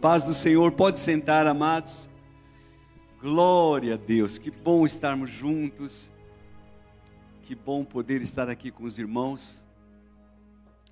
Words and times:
Paz 0.00 0.24
do 0.24 0.34
Senhor, 0.34 0.72
pode 0.72 0.98
sentar, 0.98 1.46
amados. 1.46 2.10
Glória 3.20 3.94
a 3.94 3.96
Deus, 3.96 4.36
que 4.36 4.50
bom 4.50 4.84
estarmos 4.84 5.30
juntos. 5.30 6.10
Que 7.42 7.54
bom 7.54 7.84
poder 7.84 8.20
estar 8.20 8.48
aqui 8.48 8.72
com 8.72 8.82
os 8.82 8.98
irmãos. 8.98 9.64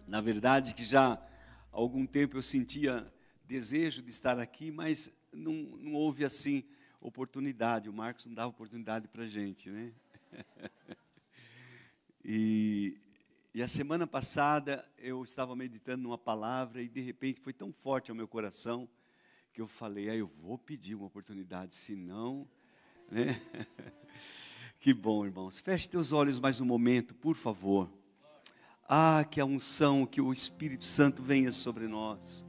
Na 0.06 0.20
verdade, 0.20 0.72
que 0.72 0.84
já 0.84 1.14
há 1.14 1.20
algum 1.72 2.06
tempo 2.06 2.36
eu 2.36 2.42
sentia 2.42 3.12
desejo 3.44 4.02
de 4.02 4.10
estar 4.10 4.38
aqui, 4.38 4.70
mas 4.70 5.10
não, 5.32 5.52
não 5.52 5.94
houve 5.94 6.24
assim 6.24 6.62
oportunidade. 7.00 7.90
O 7.90 7.92
Marcos 7.92 8.26
não 8.26 8.34
dava 8.34 8.50
oportunidade 8.50 9.08
para 9.08 9.26
gente, 9.26 9.68
né? 9.68 9.92
e 12.24 13.00
e 13.56 13.62
a 13.62 13.66
semana 13.66 14.06
passada 14.06 14.86
eu 14.98 15.24
estava 15.24 15.56
meditando 15.56 16.02
numa 16.02 16.18
palavra 16.18 16.82
e 16.82 16.88
de 16.90 17.00
repente 17.00 17.40
foi 17.40 17.54
tão 17.54 17.72
forte 17.72 18.10
ao 18.10 18.14
meu 18.14 18.28
coração 18.28 18.86
que 19.50 19.62
eu 19.62 19.66
falei, 19.66 20.10
ah, 20.10 20.14
eu 20.14 20.26
vou 20.26 20.58
pedir 20.58 20.94
uma 20.94 21.06
oportunidade, 21.06 21.74
senão, 21.74 22.46
né? 23.10 23.40
que 24.78 24.92
bom, 24.92 25.24
irmãos. 25.24 25.58
Feche 25.58 25.88
teus 25.88 26.12
olhos 26.12 26.38
mais 26.38 26.60
um 26.60 26.66
momento, 26.66 27.14
por 27.14 27.34
favor. 27.34 27.90
Ah, 28.86 29.24
que 29.24 29.40
a 29.40 29.46
unção, 29.46 30.04
que 30.04 30.20
o 30.20 30.34
Espírito 30.34 30.84
Santo 30.84 31.22
venha 31.22 31.50
sobre 31.50 31.88
nós. 31.88 32.44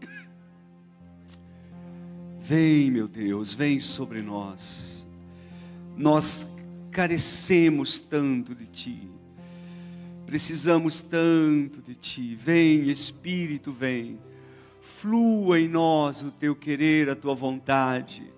Vem, 2.40 2.90
meu 2.90 3.06
Deus, 3.06 3.54
vem 3.54 3.78
sobre 3.78 4.22
nós. 4.22 5.06
Nós 5.96 6.48
carecemos 6.90 8.00
tanto 8.00 8.56
de 8.56 8.66
Ti. 8.66 9.13
Precisamos 10.26 11.02
tanto 11.02 11.82
de 11.82 11.94
Ti. 11.94 12.34
Vem, 12.34 12.88
Espírito, 12.88 13.72
vem. 13.72 14.18
Flua 14.80 15.60
em 15.60 15.68
nós 15.68 16.22
o 16.22 16.30
Teu 16.30 16.56
querer, 16.56 17.08
a 17.08 17.14
Tua 17.14 17.34
vontade. 17.34 18.32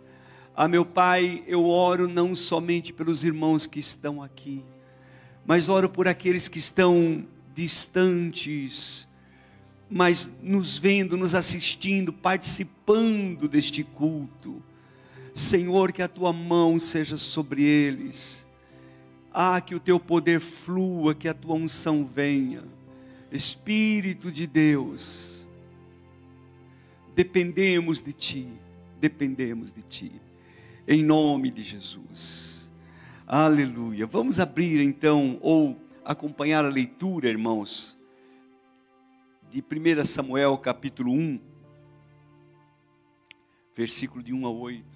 Ah, 0.55 0.67
meu 0.67 0.85
Pai, 0.85 1.45
eu 1.47 1.67
oro 1.67 2.09
não 2.09 2.35
somente 2.35 2.93
pelos 2.93 3.25
irmãos 3.25 3.67
que 3.67 3.79
estão 3.79 4.23
aqui, 4.23 4.65
mas 5.45 5.69
oro 5.69 5.89
por 5.89 6.09
aqueles 6.09 6.49
que 6.49 6.59
estão 6.59 7.27
distantes, 7.55 9.07
mas 9.89 10.31
nos 10.43 10.79
vendo, 10.79 11.17
nos 11.17 11.35
assistindo, 11.35 12.13
participando 12.13 13.47
deste 13.47 13.85
culto. 13.85 14.63
Senhor, 15.35 15.93
que 15.93 16.03
a 16.03 16.09
tua 16.09 16.33
mão 16.33 16.79
seja 16.79 17.17
sobre 17.17 17.63
eles 17.63 18.46
ah, 19.39 19.61
que 19.61 19.75
o 19.75 19.81
teu 19.81 20.01
poder 20.01 20.41
flua, 20.41 21.15
que 21.15 21.29
a 21.29 21.35
tua 21.35 21.57
unção 21.57 22.07
venha. 22.07 22.65
Espírito 23.31 24.33
de 24.33 24.47
Deus, 24.47 25.45
dependemos 27.15 28.01
de 28.01 28.15
Ti, 28.15 28.49
dependemos 28.99 29.73
de 29.73 29.83
Ti, 29.83 30.11
em 30.89 31.05
nome 31.05 31.51
de 31.51 31.63
Jesus. 31.63 32.71
Aleluia. 33.27 34.07
Vamos 34.07 34.41
abrir 34.41 34.81
então, 34.81 35.39
ou 35.43 35.79
acompanhar 36.03 36.65
a 36.65 36.71
leitura, 36.71 37.29
irmãos, 37.29 37.99
de 39.51 39.61
1 39.61 40.03
Samuel 40.07 40.57
capítulo 40.57 41.13
1, 41.13 41.39
versículo 43.77 44.23
de 44.23 44.33
1 44.33 44.47
a 44.47 44.51
8. 44.51 44.96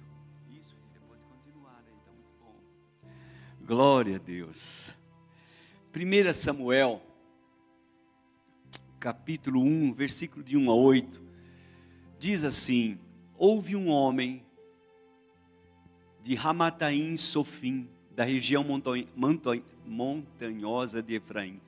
Glória 3.65 4.15
a 4.15 4.19
Deus. 4.19 4.93
1 5.95 6.33
Samuel, 6.33 6.99
capítulo 8.99 9.61
1, 9.61 9.93
versículo 9.93 10.43
de 10.43 10.57
1 10.57 10.71
a 10.71 10.75
8, 10.75 11.21
diz 12.17 12.43
assim: 12.43 12.97
Houve 13.37 13.75
um 13.75 13.89
homem 13.89 14.43
de 16.23 16.33
Ramataim 16.33 17.15
Sofim, 17.17 17.87
da 18.15 18.23
região 18.23 18.65
montanhosa 19.85 21.01
de 21.03 21.15
Efraim, 21.15 21.61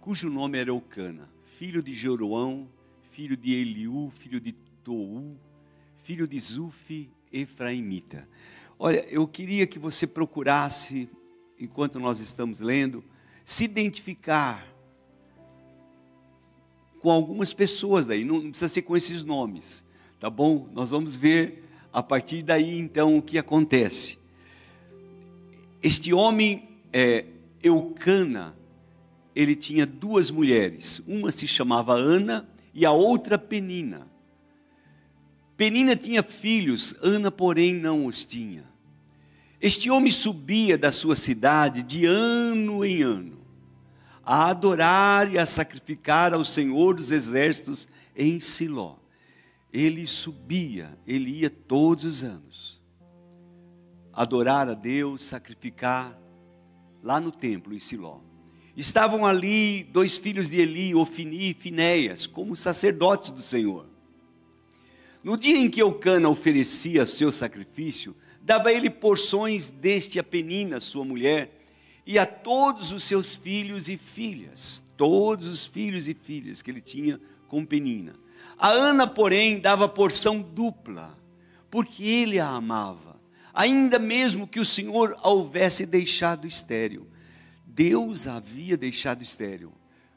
cujo 0.00 0.28
nome 0.28 0.58
era 0.58 0.70
Eucana, 0.70 1.30
filho 1.44 1.82
de 1.82 1.94
Joroão, 1.94 2.68
filho 3.12 3.36
de 3.36 3.54
Eliú, 3.54 4.10
filho 4.10 4.40
de 4.40 4.52
Tou, 4.82 5.36
filho 6.02 6.26
de 6.26 6.38
Zufi, 6.38 7.08
Efraimita. 7.32 8.28
Olha, 8.76 9.06
eu 9.08 9.26
queria 9.26 9.66
que 9.66 9.78
você 9.78 10.06
procurasse 10.06 11.08
enquanto 11.58 11.98
nós 11.98 12.20
estamos 12.20 12.60
lendo, 12.60 13.04
se 13.44 13.64
identificar 13.64 14.66
com 17.00 17.10
algumas 17.10 17.52
pessoas 17.52 18.06
daí, 18.06 18.24
não 18.24 18.50
precisa 18.50 18.68
ser 18.68 18.82
com 18.82 18.96
esses 18.96 19.24
nomes, 19.24 19.84
tá 20.18 20.28
bom? 20.28 20.68
Nós 20.72 20.90
vamos 20.90 21.16
ver 21.16 21.64
a 21.92 22.02
partir 22.02 22.42
daí 22.42 22.78
então 22.78 23.16
o 23.16 23.22
que 23.22 23.38
acontece. 23.38 24.18
Este 25.82 26.12
homem, 26.12 26.68
é, 26.92 27.24
Eucana, 27.62 28.56
ele 29.34 29.54
tinha 29.54 29.86
duas 29.86 30.30
mulheres, 30.30 31.00
uma 31.06 31.30
se 31.30 31.46
chamava 31.46 31.94
Ana 31.94 32.48
e 32.74 32.84
a 32.84 32.90
outra 32.90 33.38
Penina. 33.38 34.08
Penina 35.56 35.96
tinha 35.96 36.22
filhos, 36.22 36.94
Ana, 37.02 37.30
porém, 37.30 37.74
não 37.74 38.06
os 38.06 38.24
tinha. 38.24 38.64
Este 39.60 39.90
homem 39.90 40.12
subia 40.12 40.78
da 40.78 40.92
sua 40.92 41.16
cidade 41.16 41.82
de 41.82 42.06
ano 42.06 42.84
em 42.84 43.02
ano, 43.02 43.38
a 44.24 44.50
adorar 44.50 45.32
e 45.32 45.38
a 45.38 45.44
sacrificar 45.44 46.32
ao 46.32 46.44
Senhor 46.44 46.94
dos 46.94 47.10
exércitos 47.10 47.88
em 48.16 48.38
Siló. 48.38 48.96
Ele 49.72 50.06
subia, 50.06 50.96
ele 51.04 51.40
ia 51.40 51.50
todos 51.50 52.04
os 52.04 52.22
anos, 52.22 52.80
adorar 54.12 54.68
a 54.68 54.74
Deus, 54.74 55.24
sacrificar 55.24 56.16
lá 57.02 57.20
no 57.20 57.32
templo 57.32 57.74
em 57.74 57.80
Siló. 57.80 58.20
Estavam 58.76 59.26
ali 59.26 59.82
dois 59.82 60.16
filhos 60.16 60.48
de 60.48 60.58
Eli, 60.58 60.94
Ofini 60.94 61.50
e 61.50 61.54
Finéias, 61.54 62.28
como 62.28 62.54
sacerdotes 62.54 63.32
do 63.32 63.42
Senhor. 63.42 63.86
No 65.22 65.36
dia 65.36 65.58
em 65.58 65.68
que 65.68 65.82
Eucana 65.82 66.28
oferecia 66.28 67.04
seu 67.04 67.32
sacrifício, 67.32 68.14
dava 68.48 68.72
ele 68.72 68.88
porções 68.88 69.68
deste 69.68 70.18
a 70.18 70.24
Penina, 70.24 70.80
sua 70.80 71.04
mulher, 71.04 71.50
e 72.06 72.18
a 72.18 72.24
todos 72.24 72.92
os 72.92 73.04
seus 73.04 73.36
filhos 73.36 73.90
e 73.90 73.98
filhas, 73.98 74.82
todos 74.96 75.46
os 75.46 75.66
filhos 75.66 76.08
e 76.08 76.14
filhas 76.14 76.62
que 76.62 76.70
ele 76.70 76.80
tinha 76.80 77.20
com 77.46 77.62
Penina. 77.62 78.14
A 78.56 78.70
Ana, 78.70 79.06
porém, 79.06 79.60
dava 79.60 79.86
porção 79.86 80.40
dupla, 80.40 81.14
porque 81.70 82.02
ele 82.02 82.40
a 82.40 82.48
amava, 82.48 83.20
ainda 83.52 83.98
mesmo 83.98 84.46
que 84.46 84.58
o 84.58 84.64
Senhor 84.64 85.14
a 85.22 85.28
houvesse 85.28 85.84
deixado 85.84 86.46
estéril. 86.46 87.06
Deus 87.66 88.26
a 88.26 88.36
havia 88.36 88.78
deixado 88.78 89.22
estéril. 89.22 89.74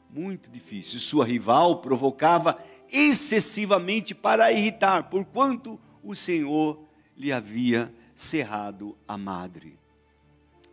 Muito 0.08 0.50
difícil. 0.50 0.98
Sua 1.00 1.26
rival 1.26 1.82
provocava 1.82 2.58
excessivamente 2.90 4.14
para 4.14 4.50
irritar, 4.50 5.10
porquanto 5.10 5.78
o 6.02 6.14
Senhor 6.14 6.82
lhe 7.14 7.30
havia 7.30 7.92
cerrado 8.14 8.96
a 9.06 9.16
madre. 9.16 9.78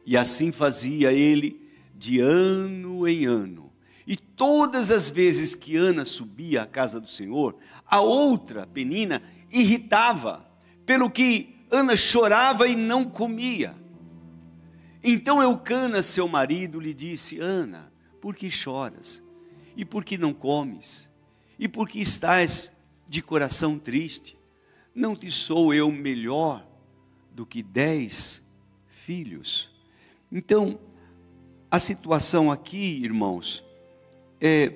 E 0.05 0.17
assim 0.17 0.51
fazia 0.51 1.11
ele 1.11 1.69
de 1.95 2.19
ano 2.19 3.07
em 3.07 3.25
ano. 3.25 3.71
E 4.07 4.15
todas 4.15 4.89
as 4.89 5.09
vezes 5.09 5.53
que 5.53 5.75
Ana 5.75 6.03
subia 6.03 6.63
à 6.63 6.65
casa 6.65 6.99
do 6.99 7.07
Senhor, 7.07 7.55
a 7.85 8.01
outra, 8.01 8.65
Penina, 8.65 9.21
irritava, 9.51 10.49
pelo 10.85 11.11
que 11.11 11.55
Ana 11.69 11.95
chorava 11.95 12.67
e 12.67 12.75
não 12.75 13.05
comia. 13.05 13.75
Então 15.03 15.41
Eucana, 15.41 16.01
seu 16.01 16.27
marido, 16.27 16.79
lhe 16.79 16.93
disse: 16.93 17.39
Ana, 17.39 17.91
por 18.19 18.35
que 18.35 18.49
choras? 18.49 19.23
E 19.77 19.85
por 19.85 20.03
que 20.03 20.17
não 20.17 20.33
comes? 20.33 21.09
E 21.57 21.67
por 21.67 21.87
que 21.87 22.01
estás 22.01 22.71
de 23.07 23.21
coração 23.21 23.77
triste? 23.77 24.37
Não 24.93 25.15
te 25.15 25.29
sou 25.29 25.73
eu 25.73 25.91
melhor 25.91 26.68
do 27.39 27.45
que 27.45 27.63
dez 27.63 28.43
filhos. 28.89 29.69
Então, 30.29 30.77
a 31.71 31.79
situação 31.79 32.51
aqui, 32.51 33.01
irmãos, 33.01 33.63
é, 34.41 34.73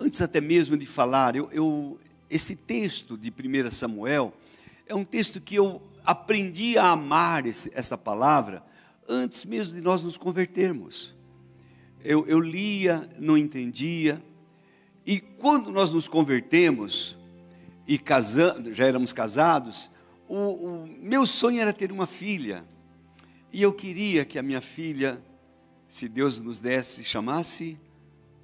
antes 0.00 0.20
até 0.20 0.40
mesmo 0.40 0.76
de 0.76 0.84
falar, 0.84 1.36
eu, 1.36 1.48
eu, 1.52 2.00
esse 2.28 2.56
texto 2.56 3.16
de 3.16 3.30
1 3.30 3.70
Samuel 3.70 4.34
é 4.88 4.94
um 4.96 5.04
texto 5.04 5.40
que 5.40 5.54
eu 5.54 5.80
aprendi 6.04 6.76
a 6.76 6.88
amar 6.90 7.46
esse, 7.46 7.70
essa 7.72 7.96
palavra 7.96 8.60
antes 9.08 9.44
mesmo 9.44 9.72
de 9.72 9.80
nós 9.80 10.02
nos 10.02 10.18
convertermos. 10.18 11.14
Eu, 12.02 12.26
eu 12.26 12.40
lia, 12.40 13.08
não 13.20 13.38
entendia, 13.38 14.20
e 15.06 15.20
quando 15.20 15.70
nós 15.70 15.92
nos 15.92 16.08
convertemos 16.08 17.16
e 17.86 17.96
casamos, 17.96 18.76
já 18.76 18.84
éramos 18.84 19.12
casados, 19.12 19.94
o, 20.28 20.34
o 20.36 20.86
meu 20.86 21.26
sonho 21.26 21.60
era 21.60 21.72
ter 21.72 21.92
uma 21.92 22.06
filha. 22.06 22.64
E 23.52 23.62
eu 23.62 23.72
queria 23.72 24.24
que 24.24 24.38
a 24.38 24.42
minha 24.42 24.60
filha, 24.60 25.22
se 25.88 26.08
Deus 26.08 26.38
nos 26.38 26.60
desse, 26.60 27.04
chamasse 27.04 27.78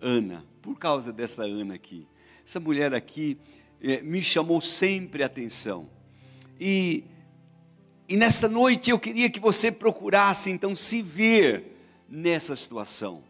Ana, 0.00 0.44
por 0.60 0.78
causa 0.78 1.12
dessa 1.12 1.42
Ana 1.42 1.74
aqui. 1.74 2.06
essa 2.46 2.58
mulher 2.58 2.94
aqui 2.94 3.38
é, 3.80 4.00
me 4.00 4.22
chamou 4.22 4.60
sempre 4.60 5.22
a 5.22 5.26
atenção. 5.26 5.88
E, 6.58 7.04
e 8.08 8.16
nesta 8.16 8.48
noite 8.48 8.90
eu 8.90 8.98
queria 8.98 9.28
que 9.28 9.40
você 9.40 9.70
procurasse 9.70 10.50
então 10.50 10.74
se 10.74 11.02
ver 11.02 11.76
nessa 12.08 12.54
situação. 12.54 13.22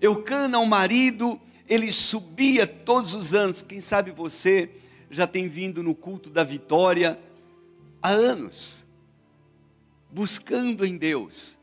Eucana, 0.00 0.58
o 0.58 0.66
marido, 0.66 1.40
ele 1.68 1.92
subia 1.92 2.66
todos 2.66 3.14
os 3.14 3.34
anos. 3.34 3.62
Quem 3.62 3.80
sabe 3.80 4.10
você 4.10 4.70
já 5.10 5.26
tem 5.26 5.48
vindo 5.48 5.82
no 5.82 5.94
culto 5.94 6.30
da 6.30 6.42
vitória 6.42 7.18
há 8.02 8.10
anos, 8.10 8.86
buscando 10.10 10.84
em 10.84 10.96
Deus. 10.96 11.58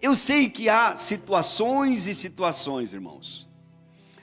Eu 0.00 0.14
sei 0.14 0.48
que 0.48 0.68
há 0.68 0.96
situações 0.96 2.06
e 2.06 2.14
situações, 2.14 2.92
irmãos. 2.92 3.48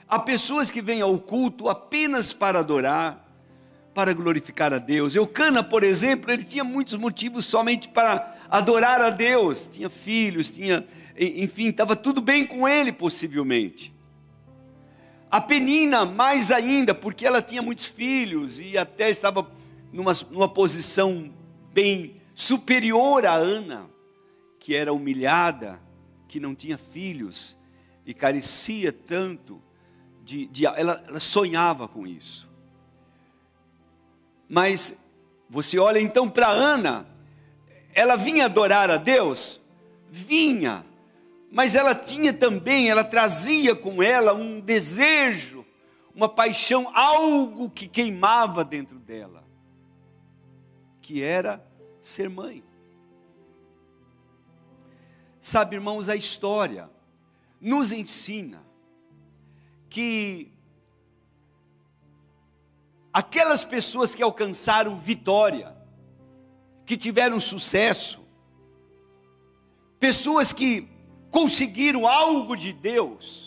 Há 0.08 0.18
pessoas 0.18 0.70
que 0.70 0.80
vêm 0.80 1.00
ao 1.00 1.18
culto 1.18 1.68
apenas 1.68 2.32
para 2.32 2.60
adorar, 2.60 3.26
para 3.92 4.12
glorificar 4.12 4.72
a 4.72 4.78
Deus. 4.78 5.14
Eucana, 5.14 5.62
por 5.62 5.82
exemplo, 5.82 6.30
ele 6.30 6.44
tinha 6.44 6.64
muitos 6.64 6.94
motivos 6.94 7.44
somente 7.44 7.88
para 7.88 8.36
adorar 8.48 9.00
a 9.00 9.10
Deus. 9.10 9.68
Tinha 9.68 9.90
filhos, 9.90 10.50
tinha, 10.50 10.86
enfim, 11.18 11.68
estava 11.68 11.96
tudo 11.96 12.20
bem 12.20 12.46
com 12.46 12.68
ele, 12.68 12.92
possivelmente. 12.92 13.94
A 15.30 15.40
Penina, 15.40 16.06
mais 16.06 16.50
ainda, 16.50 16.94
porque 16.94 17.26
ela 17.26 17.42
tinha 17.42 17.60
muitos 17.60 17.86
filhos 17.86 18.60
e 18.60 18.78
até 18.78 19.10
estava 19.10 19.50
numa, 19.92 20.12
numa 20.30 20.48
posição 20.48 21.32
bem 21.72 22.20
superior 22.34 23.24
a 23.26 23.34
Ana, 23.34 23.88
que 24.58 24.74
era 24.74 24.92
humilhada, 24.92 25.80
que 26.28 26.40
não 26.40 26.54
tinha 26.54 26.76
filhos 26.76 27.56
e 28.04 28.12
carecia 28.12 28.92
tanto 28.92 29.62
de, 30.22 30.46
de 30.46 30.66
ela, 30.66 31.02
ela 31.06 31.20
sonhava 31.20 31.86
com 31.86 32.06
isso. 32.06 32.48
Mas 34.48 34.98
você 35.48 35.78
olha 35.78 36.00
então 36.00 36.28
para 36.28 36.48
Ana, 36.48 37.06
ela 37.94 38.16
vinha 38.16 38.44
adorar 38.44 38.90
a 38.90 38.96
Deus? 38.96 39.60
Vinha, 40.10 40.84
mas 41.50 41.74
ela 41.74 41.94
tinha 41.94 42.32
também, 42.32 42.90
ela 42.90 43.04
trazia 43.04 43.74
com 43.74 44.02
ela 44.02 44.34
um 44.34 44.60
desejo, 44.60 45.64
uma 46.14 46.28
paixão, 46.28 46.90
algo 46.94 47.70
que 47.70 47.86
queimava 47.86 48.64
dentro 48.64 48.98
dela, 48.98 49.45
que 51.06 51.22
era 51.22 51.64
ser 52.00 52.28
mãe. 52.28 52.64
Sabe, 55.40 55.76
irmãos, 55.76 56.08
a 56.08 56.16
história 56.16 56.90
nos 57.60 57.92
ensina 57.92 58.60
que 59.88 60.52
aquelas 63.12 63.62
pessoas 63.62 64.16
que 64.16 64.22
alcançaram 64.22 64.96
vitória, 64.96 65.76
que 66.84 66.96
tiveram 66.96 67.38
sucesso, 67.38 68.26
pessoas 70.00 70.52
que 70.52 70.88
conseguiram 71.30 72.04
algo 72.04 72.56
de 72.56 72.72
Deus, 72.72 73.45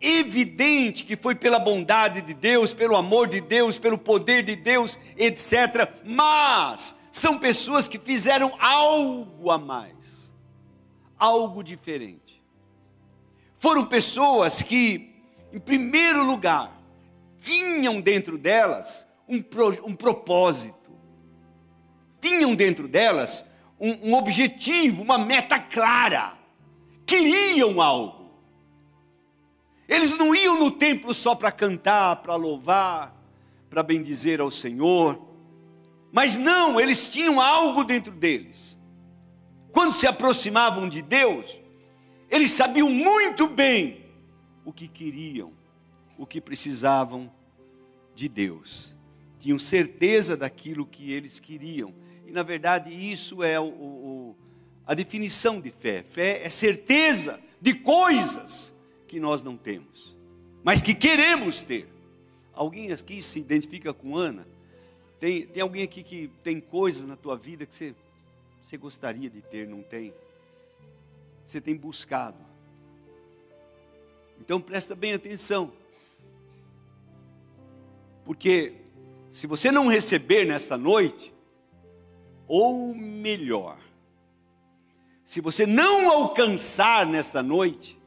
evidente 0.00 1.04
que 1.04 1.16
foi 1.16 1.34
pela 1.34 1.58
bondade 1.58 2.22
de 2.22 2.34
Deus, 2.34 2.72
pelo 2.72 2.96
amor 2.96 3.28
de 3.28 3.40
Deus, 3.40 3.78
pelo 3.78 3.98
poder 3.98 4.42
de 4.42 4.54
Deus, 4.54 4.98
etc. 5.16 5.90
Mas 6.04 6.94
são 7.10 7.38
pessoas 7.38 7.88
que 7.88 7.98
fizeram 7.98 8.54
algo 8.60 9.50
a 9.50 9.58
mais, 9.58 10.32
algo 11.18 11.62
diferente. 11.62 12.42
Foram 13.56 13.86
pessoas 13.86 14.62
que, 14.62 15.16
em 15.52 15.58
primeiro 15.58 16.24
lugar, 16.24 16.80
tinham 17.40 18.00
dentro 18.00 18.38
delas 18.38 19.06
um, 19.28 19.42
pro, 19.42 19.84
um 19.84 19.96
propósito, 19.96 20.76
tinham 22.20 22.54
dentro 22.54 22.86
delas 22.86 23.44
um, 23.80 24.10
um 24.10 24.14
objetivo, 24.14 25.02
uma 25.02 25.18
meta 25.18 25.58
clara, 25.58 26.34
queriam 27.04 27.80
algo. 27.80 28.17
Eles 29.88 30.14
não 30.14 30.34
iam 30.34 30.60
no 30.60 30.70
templo 30.70 31.14
só 31.14 31.34
para 31.34 31.50
cantar, 31.50 32.16
para 32.16 32.36
louvar, 32.36 33.16
para 33.70 33.82
bendizer 33.82 34.38
ao 34.38 34.50
Senhor, 34.50 35.18
mas 36.12 36.36
não, 36.36 36.78
eles 36.78 37.08
tinham 37.08 37.40
algo 37.40 37.82
dentro 37.82 38.12
deles. 38.12 38.78
Quando 39.72 39.94
se 39.94 40.06
aproximavam 40.06 40.88
de 40.88 41.00
Deus, 41.00 41.58
eles 42.30 42.50
sabiam 42.50 42.90
muito 42.90 43.46
bem 43.46 44.04
o 44.64 44.72
que 44.72 44.88
queriam, 44.88 45.52
o 46.18 46.26
que 46.26 46.40
precisavam 46.40 47.32
de 48.14 48.28
Deus. 48.28 48.94
Tinham 49.38 49.58
certeza 49.58 50.36
daquilo 50.36 50.84
que 50.84 51.12
eles 51.12 51.40
queriam. 51.40 51.94
E 52.26 52.32
na 52.32 52.42
verdade 52.42 52.90
isso 52.90 53.42
é 53.42 53.58
o, 53.58 53.64
o, 53.64 54.36
a 54.86 54.92
definição 54.92 55.60
de 55.60 55.70
fé. 55.70 56.02
Fé 56.02 56.44
é 56.44 56.48
certeza 56.48 57.40
de 57.60 57.74
coisas 57.74 58.74
que 59.08 59.18
nós 59.18 59.42
não 59.42 59.56
temos, 59.56 60.16
mas 60.62 60.80
que 60.80 60.94
queremos 60.94 61.62
ter. 61.62 61.88
Alguém 62.52 62.92
aqui 62.92 63.22
se 63.22 63.38
identifica 63.40 63.92
com 63.92 64.16
Ana? 64.16 64.46
Tem, 65.18 65.46
tem 65.46 65.62
alguém 65.62 65.82
aqui 65.82 66.02
que 66.02 66.30
tem 66.44 66.60
coisas 66.60 67.06
na 67.06 67.16
tua 67.16 67.36
vida 67.36 67.66
que 67.66 67.74
você, 67.74 67.94
você 68.62 68.76
gostaria 68.76 69.28
de 69.28 69.40
ter, 69.42 69.66
não 69.66 69.82
tem? 69.82 70.12
você 71.48 71.62
tem 71.62 71.74
buscado. 71.74 72.36
Então 74.38 74.60
presta 74.60 74.94
bem 74.94 75.14
atenção. 75.14 75.72
Porque 78.22 78.74
se 79.32 79.46
você 79.46 79.72
não 79.72 79.88
receber 79.88 80.44
nesta 80.44 80.76
noite, 80.76 81.32
ou 82.46 82.94
melhor, 82.94 83.78
se 85.24 85.40
você 85.40 85.66
não 85.66 86.10
alcançar 86.10 87.06
nesta 87.06 87.42
noite, 87.42 87.97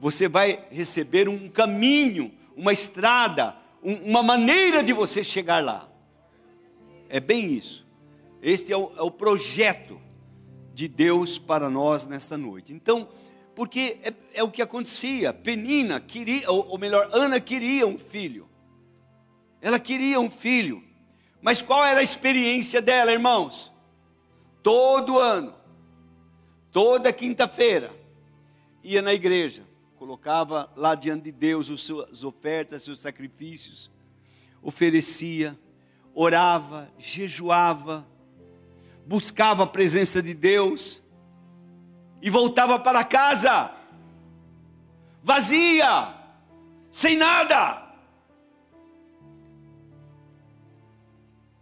você 0.00 0.26
vai 0.26 0.66
receber 0.70 1.28
um 1.28 1.48
caminho, 1.48 2.32
uma 2.56 2.72
estrada, 2.72 3.54
um, 3.82 3.94
uma 4.10 4.22
maneira 4.22 4.82
de 4.82 4.94
você 4.94 5.22
chegar 5.22 5.62
lá. 5.62 5.88
É 7.08 7.20
bem 7.20 7.52
isso. 7.52 7.86
Este 8.42 8.72
é 8.72 8.76
o, 8.76 8.90
é 8.96 9.02
o 9.02 9.10
projeto 9.10 10.00
de 10.72 10.88
Deus 10.88 11.36
para 11.36 11.68
nós 11.68 12.06
nesta 12.06 12.38
noite. 12.38 12.72
Então, 12.72 13.08
porque 13.54 13.98
é, 14.02 14.14
é 14.32 14.42
o 14.42 14.50
que 14.50 14.62
acontecia. 14.62 15.34
Penina 15.34 16.00
queria, 16.00 16.50
ou, 16.50 16.66
ou 16.68 16.78
melhor, 16.78 17.10
Ana 17.12 17.38
queria 17.38 17.86
um 17.86 17.98
filho. 17.98 18.48
Ela 19.60 19.78
queria 19.78 20.18
um 20.18 20.30
filho. 20.30 20.82
Mas 21.42 21.60
qual 21.60 21.84
era 21.84 22.00
a 22.00 22.02
experiência 22.02 22.80
dela, 22.80 23.12
irmãos? 23.12 23.70
Todo 24.62 25.18
ano, 25.18 25.54
toda 26.70 27.12
quinta-feira, 27.12 27.90
ia 28.82 29.02
na 29.02 29.12
igreja, 29.12 29.62
colocava 30.00 30.72
lá 30.76 30.94
diante 30.94 31.24
de 31.24 31.32
Deus 31.32 31.68
as 31.68 31.82
suas 31.82 32.24
ofertas, 32.24 32.78
os 32.78 32.84
seus 32.86 33.00
sacrifícios, 33.00 33.90
oferecia, 34.62 35.58
orava, 36.14 36.90
jejuava, 36.98 38.06
buscava 39.06 39.64
a 39.64 39.66
presença 39.66 40.22
de 40.22 40.32
Deus 40.32 41.02
e 42.22 42.30
voltava 42.30 42.78
para 42.78 43.04
casa 43.04 43.74
vazia, 45.22 46.14
sem 46.90 47.14
nada. 47.14 47.86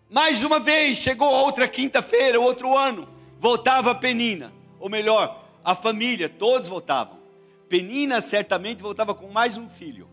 Mais 0.08 0.44
uma 0.44 0.60
vez, 0.60 0.98
chegou 0.98 1.28
outra 1.28 1.66
quinta-feira, 1.66 2.38
outro 2.38 2.78
ano, 2.78 3.08
voltava 3.40 3.90
a 3.90 3.96
Penina, 3.96 4.52
ou 4.78 4.88
melhor, 4.88 5.44
a 5.64 5.74
família, 5.74 6.28
todos 6.28 6.68
voltavam. 6.68 7.17
Penina 7.68 8.20
certamente 8.20 8.82
voltava 8.82 9.14
com 9.14 9.28
mais 9.28 9.56
um 9.56 9.68
filho. 9.68 10.08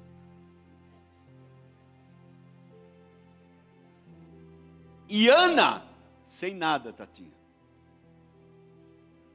E 5.08 5.30
Ana 5.30 5.86
sem 6.26 6.56
nada, 6.56 6.92
Tatinha. 6.92 7.32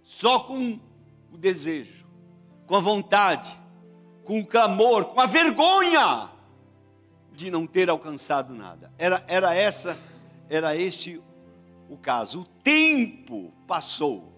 Só 0.02 0.40
com 0.40 0.78
o 1.32 1.38
desejo, 1.38 2.04
com 2.66 2.74
a 2.74 2.80
vontade, 2.80 3.56
com 4.24 4.40
o 4.40 4.46
clamor, 4.46 5.06
com 5.06 5.20
a 5.20 5.26
vergonha 5.26 6.28
de 7.32 7.50
não 7.50 7.66
ter 7.66 7.88
alcançado 7.88 8.52
nada. 8.52 8.92
Era, 8.98 9.24
era 9.28 9.54
essa, 9.54 9.96
era 10.48 10.76
esse 10.76 11.22
o 11.88 11.96
caso. 11.96 12.40
O 12.40 12.44
tempo 12.44 13.52
passou. 13.66 14.29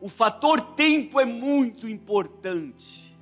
O 0.00 0.08
fator 0.08 0.60
tempo 0.60 1.20
é 1.20 1.24
muito 1.24 1.88
importante. 1.88 3.16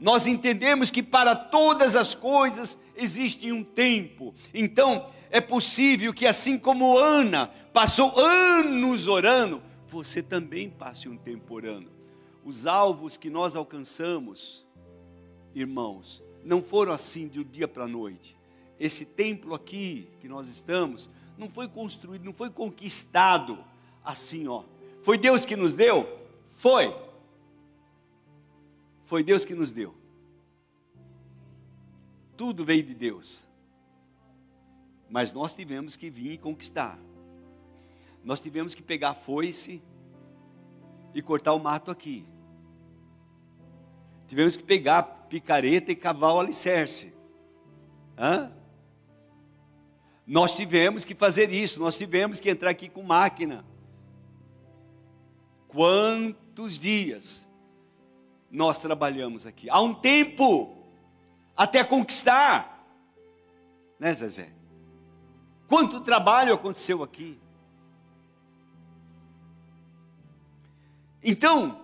Nós 0.00 0.26
entendemos 0.26 0.90
que 0.90 1.02
para 1.02 1.36
todas 1.36 1.94
as 1.94 2.14
coisas 2.14 2.78
existe 2.96 3.50
um 3.52 3.62
tempo. 3.62 4.34
Então, 4.52 5.08
é 5.30 5.40
possível 5.40 6.12
que 6.12 6.26
assim 6.26 6.58
como 6.58 6.98
Ana 6.98 7.46
passou 7.72 8.18
anos 8.18 9.08
orando, 9.08 9.62
você 9.86 10.22
também 10.22 10.68
passe 10.68 11.08
um 11.08 11.16
tempo 11.16 11.54
orando. 11.54 11.90
Os 12.44 12.66
alvos 12.66 13.16
que 13.16 13.30
nós 13.30 13.56
alcançamos 13.56 14.64
irmãos, 15.54 16.22
não 16.42 16.60
foram 16.60 16.92
assim 16.92 17.28
de 17.28 17.40
um 17.40 17.44
dia 17.44 17.68
para 17.68 17.84
a 17.84 17.88
noite. 17.88 18.36
Esse 18.78 19.04
templo 19.04 19.54
aqui 19.54 20.08
que 20.20 20.28
nós 20.28 20.48
estamos, 20.48 21.08
não 21.38 21.48
foi 21.48 21.68
construído, 21.68 22.24
não 22.24 22.32
foi 22.32 22.50
conquistado 22.50 23.64
assim, 24.04 24.48
ó. 24.48 24.64
Foi 25.02 25.16
Deus 25.16 25.44
que 25.44 25.56
nos 25.56 25.74
deu? 25.74 26.23
Foi. 26.64 26.96
Foi 29.04 29.22
Deus 29.22 29.44
que 29.44 29.54
nos 29.54 29.70
deu. 29.70 29.94
Tudo 32.38 32.64
veio 32.64 32.82
de 32.82 32.94
Deus. 32.94 33.46
Mas 35.10 35.30
nós 35.34 35.52
tivemos 35.52 35.94
que 35.94 36.08
vir 36.08 36.32
e 36.32 36.38
conquistar. 36.38 36.98
Nós 38.24 38.40
tivemos 38.40 38.74
que 38.74 38.82
pegar 38.82 39.10
a 39.10 39.14
foice 39.14 39.82
e 41.12 41.20
cortar 41.20 41.52
o 41.52 41.58
mato 41.58 41.90
aqui. 41.90 42.24
Tivemos 44.26 44.56
que 44.56 44.62
pegar 44.62 45.02
picareta 45.02 45.92
e 45.92 45.94
cavar 45.94 46.32
o 46.32 46.40
alicerce. 46.40 47.12
Hã? 48.16 48.50
Nós 50.26 50.56
tivemos 50.56 51.04
que 51.04 51.14
fazer 51.14 51.52
isso, 51.52 51.78
nós 51.78 51.98
tivemos 51.98 52.40
que 52.40 52.48
entrar 52.48 52.70
aqui 52.70 52.88
com 52.88 53.02
máquina. 53.02 53.66
Quantos 56.54 56.78
dias 56.78 57.48
nós 58.48 58.78
trabalhamos 58.78 59.44
aqui? 59.44 59.68
Há 59.68 59.80
um 59.80 59.92
tempo 59.92 60.86
até 61.56 61.82
conquistar, 61.82 62.86
né, 63.98 64.14
Zezé? 64.14 64.52
Quanto 65.66 66.00
trabalho 66.00 66.54
aconteceu 66.54 67.02
aqui? 67.02 67.40
Então, 71.24 71.80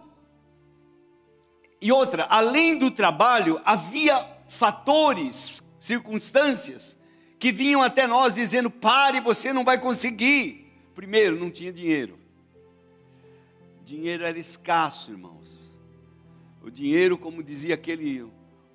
e 1.81 1.91
outra, 1.91 2.27
além 2.31 2.79
do 2.79 2.93
trabalho, 2.93 3.61
havia 3.65 4.25
fatores, 4.49 5.65
circunstâncias 5.81 6.97
que 7.41 7.51
vinham 7.51 7.83
até 7.83 8.07
nós 8.07 8.33
dizendo: 8.33 8.71
pare, 8.71 9.19
você 9.19 9.53
não 9.53 9.65
vai 9.65 9.81
conseguir. 9.81 10.73
Primeiro, 10.95 11.41
não 11.41 11.51
tinha 11.51 11.73
dinheiro. 11.73 12.20
Dinheiro 13.91 14.23
era 14.23 14.39
escasso, 14.39 15.11
irmãos. 15.11 15.75
O 16.63 16.71
dinheiro, 16.71 17.19
como 17.19 17.43
dizia 17.43 17.75
aquele 17.75 18.23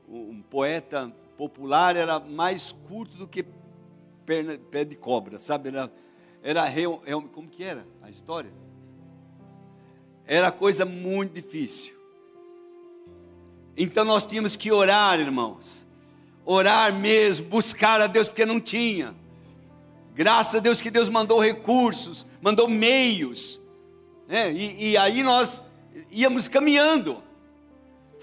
um 0.10 0.42
poeta 0.42 1.08
popular, 1.38 1.96
era 1.96 2.20
mais 2.20 2.74
curto 2.74 3.16
do 3.16 3.26
que 3.26 3.46
perna, 4.26 4.58
pé 4.58 4.84
de 4.84 4.94
cobra, 4.94 5.40
sabe? 5.40 5.70
Era, 5.70 5.90
era 6.44 6.70
como 7.32 7.48
que 7.48 7.64
era 7.64 7.88
a 8.02 8.10
história? 8.10 8.52
Era 10.28 10.52
coisa 10.52 10.84
muito 10.84 11.32
difícil. 11.32 11.96
Então 13.78 14.04
nós 14.04 14.26
tínhamos 14.26 14.58
que 14.58 14.70
orar, 14.70 15.18
irmãos 15.18 15.86
orar 16.46 16.94
mesmo, 16.94 17.48
buscar 17.48 18.02
a 18.02 18.08
Deus, 18.08 18.28
porque 18.28 18.46
não 18.46 18.60
tinha. 18.60 19.16
Graças 20.14 20.56
a 20.56 20.60
Deus 20.60 20.82
que 20.82 20.92
Deus 20.92 21.08
mandou 21.08 21.40
recursos, 21.40 22.28
mandou 22.42 22.68
meios, 22.68 23.62
né? 24.28 24.52
e, 24.52 24.92
e 24.92 24.98
aí 24.98 25.24
nós 25.24 25.62
íamos 26.12 26.48
caminhando. 26.48 27.24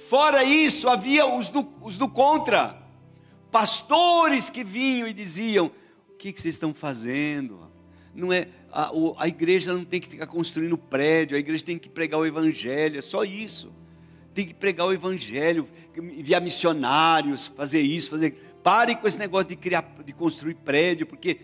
Fora 0.08 0.42
isso, 0.42 0.88
havia 0.88 1.26
os 1.26 1.48
do, 1.48 1.66
os 1.80 1.96
do 1.96 2.08
contra, 2.08 2.82
pastores 3.50 4.50
que 4.50 4.64
vinham 4.64 5.06
e 5.06 5.12
diziam: 5.12 5.70
O 6.10 6.14
que, 6.16 6.32
que 6.32 6.40
vocês 6.40 6.54
estão 6.54 6.74
fazendo? 6.74 7.70
Não 8.14 8.32
é 8.32 8.48
a, 8.70 8.90
a 9.18 9.28
igreja 9.28 9.72
não 9.72 9.84
tem 9.84 10.00
que 10.00 10.08
ficar 10.08 10.26
construindo 10.26 10.76
prédio, 10.76 11.36
a 11.36 11.40
igreja 11.40 11.64
tem 11.64 11.78
que 11.78 11.88
pregar 11.88 12.20
o 12.20 12.26
evangelho, 12.26 12.98
é 12.98 13.02
só 13.02 13.24
isso 13.24 13.72
tem 14.34 14.46
que 14.46 14.54
pregar 14.54 14.86
o 14.86 14.92
evangelho, 14.92 15.68
enviar 15.96 16.40
missionários, 16.40 17.46
fazer 17.48 17.80
isso, 17.80 18.10
fazer. 18.10 18.51
Pare 18.62 18.94
com 18.96 19.08
esse 19.08 19.18
negócio 19.18 19.48
de 19.48 19.56
criar, 19.56 19.82
de 20.04 20.12
construir 20.12 20.54
prédio, 20.54 21.06
porque, 21.06 21.40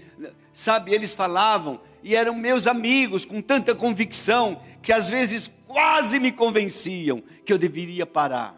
sabe, 0.52 0.94
eles 0.94 1.14
falavam 1.14 1.80
e 2.02 2.14
eram 2.14 2.34
meus 2.34 2.66
amigos 2.66 3.24
com 3.24 3.42
tanta 3.42 3.74
convicção 3.74 4.62
que 4.80 4.92
às 4.92 5.10
vezes 5.10 5.50
quase 5.66 6.20
me 6.20 6.30
convenciam 6.30 7.22
que 7.44 7.52
eu 7.52 7.58
deveria 7.58 8.06
parar. 8.06 8.56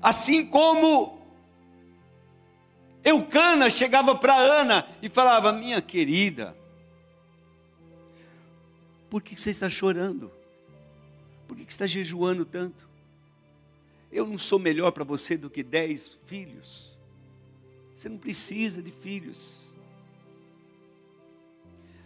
Assim 0.00 0.46
como 0.46 1.18
Eucana 3.04 3.68
chegava 3.68 4.14
para 4.14 4.34
Ana 4.34 4.88
e 5.02 5.08
falava: 5.08 5.52
Minha 5.52 5.80
querida, 5.82 6.56
por 9.10 9.22
que 9.22 9.38
você 9.38 9.50
está 9.50 9.68
chorando? 9.68 10.30
Por 11.46 11.56
que 11.56 11.62
você 11.62 11.68
está 11.68 11.86
jejuando 11.86 12.44
tanto? 12.44 12.88
Eu 14.10 14.26
não 14.26 14.38
sou 14.38 14.58
melhor 14.58 14.90
para 14.92 15.04
você 15.04 15.36
do 15.36 15.50
que 15.50 15.62
dez 15.62 16.10
filhos. 16.26 16.87
Você 17.98 18.08
não 18.08 18.16
precisa 18.16 18.80
de 18.80 18.92
filhos. 18.92 19.72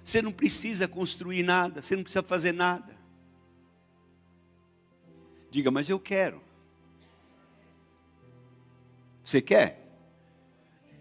Você 0.02 0.22
não 0.22 0.32
precisa 0.32 0.88
construir 0.88 1.42
nada, 1.42 1.82
você 1.82 1.94
não 1.94 2.02
precisa 2.02 2.22
fazer 2.22 2.52
nada. 2.52 2.96
Diga, 5.50 5.70
mas 5.70 5.90
eu 5.90 6.00
quero. 6.00 6.42
Você 9.22 9.42
quer? 9.42 9.86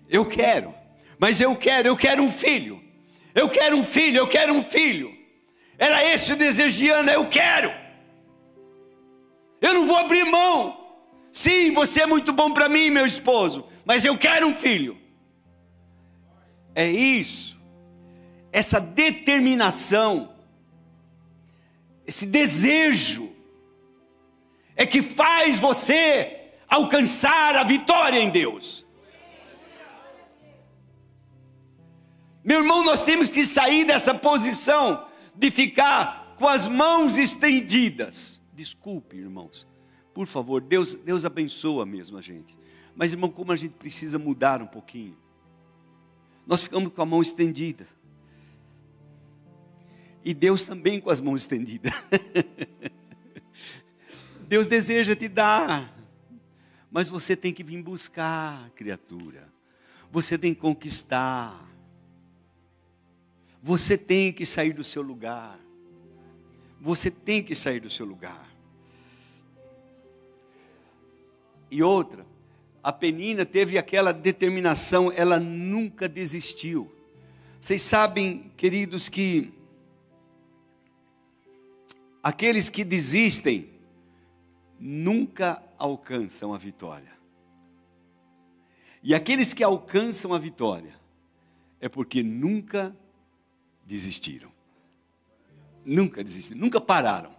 Eu 0.10 0.26
quero. 0.26 0.76
Mas 1.18 1.40
eu 1.40 1.56
quero, 1.56 1.88
eu 1.88 1.96
quero 1.96 2.22
um 2.22 2.30
filho. 2.30 2.84
Eu 3.34 3.48
quero 3.48 3.78
um 3.78 3.86
filho, 3.86 4.18
eu 4.18 4.28
quero 4.28 4.54
um 4.54 4.62
filho. 4.62 5.18
Era 5.78 6.04
esse 6.04 6.34
o 6.34 6.36
desejo 6.36 6.78
de 6.78 6.90
Ana, 6.90 7.14
eu 7.14 7.30
quero. 7.30 7.72
Eu 9.62 9.74
não 9.74 9.88
vou 9.88 9.96
abrir 9.96 10.26
mão. 10.26 10.81
Sim, 11.32 11.72
você 11.72 12.02
é 12.02 12.06
muito 12.06 12.34
bom 12.34 12.54
para 12.54 12.68
mim, 12.68 12.90
meu 12.90 13.06
esposo, 13.06 13.68
mas 13.86 14.04
eu 14.04 14.18
quero 14.18 14.48
um 14.48 14.54
filho. 14.54 15.00
É 16.76 16.90
isso, 16.90 17.60
essa 18.52 18.80
determinação, 18.80 20.34
esse 22.06 22.26
desejo, 22.26 23.32
é 24.76 24.86
que 24.86 25.02
faz 25.02 25.60
você 25.60 26.54
alcançar 26.68 27.56
a 27.56 27.64
vitória 27.64 28.20
em 28.20 28.30
Deus. 28.30 28.86
Meu 32.44 32.60
irmão, 32.60 32.84
nós 32.84 33.04
temos 33.04 33.30
que 33.30 33.46
sair 33.46 33.86
dessa 33.86 34.16
posição 34.16 35.08
de 35.36 35.52
ficar 35.52 36.36
com 36.38 36.48
as 36.48 36.68
mãos 36.68 37.18
estendidas. 37.18 38.42
Desculpe, 38.52 39.16
irmãos. 39.18 39.68
Por 40.14 40.28
favor, 40.28 40.62
Deus, 40.62 40.94
Deus 40.94 41.26
abençoa 41.26 41.86
mesmo 41.86 42.18
a 42.18 42.22
gente. 42.22 42.58
Mas, 42.96 43.12
irmão, 43.12 43.30
como 43.30 43.52
a 43.52 43.56
gente 43.56 43.74
precisa 43.74 44.20
mudar 44.20 44.62
um 44.62 44.68
pouquinho. 44.68 45.18
Nós 46.46 46.64
ficamos 46.64 46.92
com 46.94 47.02
a 47.02 47.06
mão 47.06 47.22
estendida. 47.22 47.88
E 50.24 50.34
Deus 50.34 50.64
também 50.66 51.00
com 51.00 51.10
as 51.10 51.22
mãos 51.22 51.42
estendidas. 51.42 51.94
Deus 54.48 54.68
deseja 54.68 55.16
te 55.16 55.28
dar. 55.28 55.98
Mas 56.92 57.08
você 57.08 57.36
tem 57.36 57.54
que 57.54 57.64
vir 57.64 57.82
buscar, 57.82 58.70
criatura. 58.72 59.50
Você 60.12 60.38
tem 60.38 60.54
que 60.54 60.60
conquistar. 60.60 61.70
Você 63.64 63.98
tem 63.98 64.34
que 64.34 64.46
sair 64.46 64.74
do 64.74 64.84
seu 64.84 65.02
lugar. 65.02 65.58
Você 66.82 67.10
tem 67.10 67.42
que 67.42 67.56
sair 67.56 67.80
do 67.80 67.90
seu 67.90 68.06
lugar. 68.06 68.51
E 71.72 71.82
outra, 71.82 72.28
a 72.84 72.92
Penina 72.92 73.46
teve 73.46 73.78
aquela 73.78 74.12
determinação, 74.12 75.10
ela 75.10 75.40
nunca 75.40 76.10
desistiu. 76.10 76.92
Vocês 77.62 77.82
sabem, 77.82 78.52
queridos, 78.58 79.08
que 79.08 79.54
aqueles 82.22 82.68
que 82.68 82.84
desistem 82.84 83.70
nunca 84.78 85.64
alcançam 85.78 86.54
a 86.54 86.58
vitória. 86.58 87.12
E 89.02 89.16
aqueles 89.16 89.54
que 89.54 89.64
alcançam 89.64 90.34
a 90.34 90.40
vitória 90.40 90.94
é 91.80 91.88
porque 91.88 92.22
nunca 92.22 92.96
desistiram. 93.86 94.52
Nunca 95.86 96.24
desistiram, 96.24 96.60
nunca 96.60 96.82
pararam. 96.82 97.34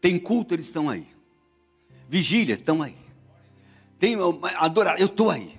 Tem 0.00 0.18
culto, 0.18 0.54
eles 0.54 0.66
estão 0.66 0.90
aí. 0.90 1.14
Vigília, 2.14 2.54
estão 2.54 2.80
aí. 2.80 2.94
Tem 3.98 4.16
adorar, 4.58 5.00
eu 5.00 5.06
estou 5.06 5.30
aí. 5.30 5.58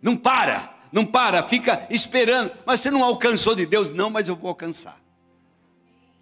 Não 0.00 0.16
para, 0.16 0.72
não 0.92 1.04
para, 1.04 1.42
fica 1.42 1.84
esperando. 1.90 2.52
Mas 2.64 2.80
você 2.80 2.92
não 2.92 3.02
alcançou 3.02 3.56
de 3.56 3.66
Deus? 3.66 3.90
Não, 3.90 4.08
mas 4.08 4.28
eu 4.28 4.36
vou 4.36 4.50
alcançar. 4.50 5.02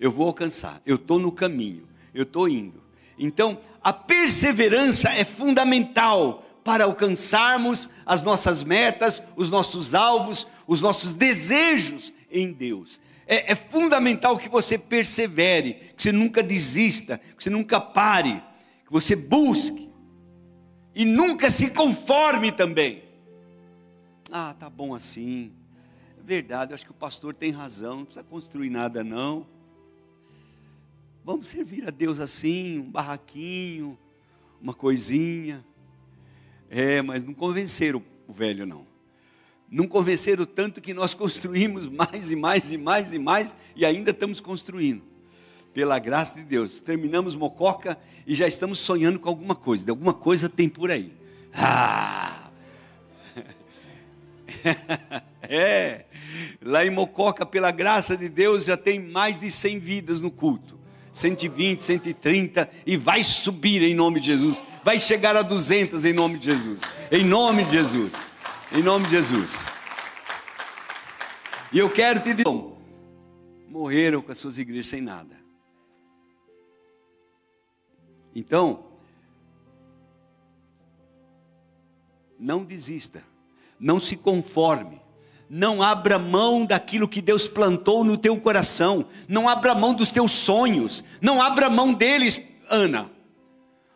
Eu 0.00 0.10
vou 0.10 0.26
alcançar. 0.26 0.80
Eu 0.86 0.96
estou 0.96 1.18
no 1.18 1.30
caminho. 1.30 1.86
Eu 2.14 2.22
estou 2.22 2.48
indo. 2.48 2.82
Então, 3.18 3.58
a 3.84 3.92
perseverança 3.92 5.10
é 5.10 5.22
fundamental 5.22 6.42
para 6.64 6.84
alcançarmos 6.84 7.90
as 8.06 8.22
nossas 8.22 8.62
metas, 8.62 9.22
os 9.36 9.50
nossos 9.50 9.94
alvos, 9.94 10.46
os 10.66 10.80
nossos 10.80 11.12
desejos 11.12 12.10
em 12.30 12.52
Deus. 12.52 12.98
É, 13.26 13.52
é 13.52 13.54
fundamental 13.54 14.38
que 14.38 14.48
você 14.48 14.78
persevere, 14.78 15.74
que 15.94 16.04
você 16.04 16.10
nunca 16.10 16.42
desista, 16.42 17.20
que 17.36 17.44
você 17.44 17.50
nunca 17.50 17.78
pare 17.78 18.42
você 18.92 19.16
busque. 19.16 19.90
E 20.94 21.06
nunca 21.06 21.48
se 21.48 21.70
conforme 21.70 22.52
também. 22.52 23.02
Ah, 24.30 24.54
tá 24.58 24.68
bom 24.68 24.94
assim. 24.94 25.50
É 26.20 26.22
verdade, 26.22 26.72
eu 26.72 26.74
acho 26.74 26.84
que 26.84 26.90
o 26.90 26.94
pastor 26.94 27.34
tem 27.34 27.50
razão, 27.50 27.96
não 27.96 28.04
precisa 28.04 28.22
construir 28.22 28.68
nada 28.68 29.02
não. 29.02 29.46
Vamos 31.24 31.48
servir 31.48 31.88
a 31.88 31.90
Deus 31.90 32.20
assim, 32.20 32.80
um 32.80 32.90
barraquinho, 32.90 33.98
uma 34.60 34.74
coisinha. 34.74 35.64
É, 36.68 37.00
mas 37.00 37.24
não 37.24 37.32
convenceram 37.32 38.04
o 38.28 38.32
velho 38.32 38.66
não. 38.66 38.86
Não 39.70 39.88
convenceram 39.88 40.44
tanto 40.44 40.82
que 40.82 40.92
nós 40.92 41.14
construímos 41.14 41.86
mais 41.86 42.30
e 42.30 42.36
mais 42.36 42.70
e 42.70 42.76
mais 42.76 43.14
e 43.14 43.18
mais 43.18 43.56
e 43.74 43.86
ainda 43.86 44.10
estamos 44.10 44.38
construindo. 44.38 45.11
Pela 45.72 45.98
graça 45.98 46.34
de 46.34 46.44
Deus. 46.44 46.80
Terminamos 46.80 47.34
Mococa 47.34 47.98
e 48.26 48.34
já 48.34 48.46
estamos 48.46 48.78
sonhando 48.78 49.18
com 49.18 49.28
alguma 49.28 49.54
coisa. 49.54 49.84
De 49.84 49.90
alguma 49.90 50.14
coisa 50.14 50.48
tem 50.48 50.68
por 50.68 50.90
aí. 50.90 51.12
Ah! 51.54 52.50
é. 55.42 56.04
Lá 56.60 56.84
em 56.84 56.90
Mococa, 56.90 57.44
pela 57.44 57.70
graça 57.70 58.16
de 58.16 58.28
Deus, 58.28 58.64
já 58.64 58.76
tem 58.76 59.00
mais 59.00 59.38
de 59.40 59.50
100 59.50 59.78
vidas 59.78 60.20
no 60.20 60.30
culto. 60.30 60.80
120, 61.12 61.80
130 61.80 62.70
e 62.86 62.96
vai 62.96 63.22
subir 63.22 63.82
em 63.82 63.94
nome 63.94 64.18
de 64.18 64.26
Jesus. 64.26 64.64
Vai 64.82 64.98
chegar 64.98 65.36
a 65.36 65.42
200 65.42 66.04
em 66.04 66.12
nome 66.12 66.38
de 66.38 66.46
Jesus. 66.46 66.90
Em 67.10 67.24
nome 67.24 67.64
de 67.64 67.72
Jesus. 67.72 68.26
Em 68.74 68.82
nome 68.82 69.04
de 69.04 69.10
Jesus. 69.12 69.64
E 71.70 71.78
eu 71.78 71.90
quero 71.90 72.20
te 72.20 72.32
dizer, 72.34 72.50
morreram 73.68 74.22
com 74.22 74.32
as 74.32 74.38
suas 74.38 74.58
igrejas 74.58 74.86
sem 74.86 75.00
nada. 75.00 75.41
Então, 78.34 78.84
não 82.38 82.64
desista, 82.64 83.22
não 83.78 84.00
se 84.00 84.16
conforme, 84.16 85.00
não 85.48 85.82
abra 85.82 86.18
mão 86.18 86.64
daquilo 86.64 87.06
que 87.06 87.20
Deus 87.20 87.46
plantou 87.46 88.02
no 88.02 88.16
teu 88.16 88.36
coração, 88.38 89.06
não 89.28 89.48
abra 89.48 89.74
mão 89.74 89.92
dos 89.92 90.10
teus 90.10 90.32
sonhos, 90.32 91.04
não 91.20 91.42
abra 91.42 91.68
mão 91.68 91.92
deles, 91.92 92.40
Ana. 92.68 93.10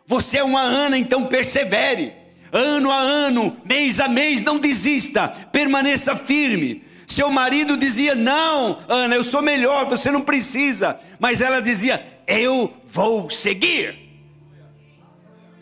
Você 0.06 0.38
é 0.38 0.44
uma 0.44 0.60
Ana, 0.60 0.98
então 0.98 1.26
persevere, 1.26 2.14
ano 2.52 2.90
a 2.90 2.98
ano, 2.98 3.56
mês 3.64 3.98
a 3.98 4.08
mês, 4.08 4.42
não 4.42 4.58
desista, 4.58 5.28
permaneça 5.50 6.14
firme. 6.14 6.84
Seu 7.06 7.30
marido 7.30 7.76
dizia: 7.76 8.14
Não, 8.14 8.78
Ana, 8.88 9.14
eu 9.14 9.24
sou 9.24 9.42
melhor, 9.42 9.86
você 9.86 10.10
não 10.10 10.20
precisa, 10.20 11.00
mas 11.18 11.40
ela 11.40 11.60
dizia: 11.60 12.04
Eu 12.26 12.72
vou 12.92 13.30
seguir. 13.30 14.05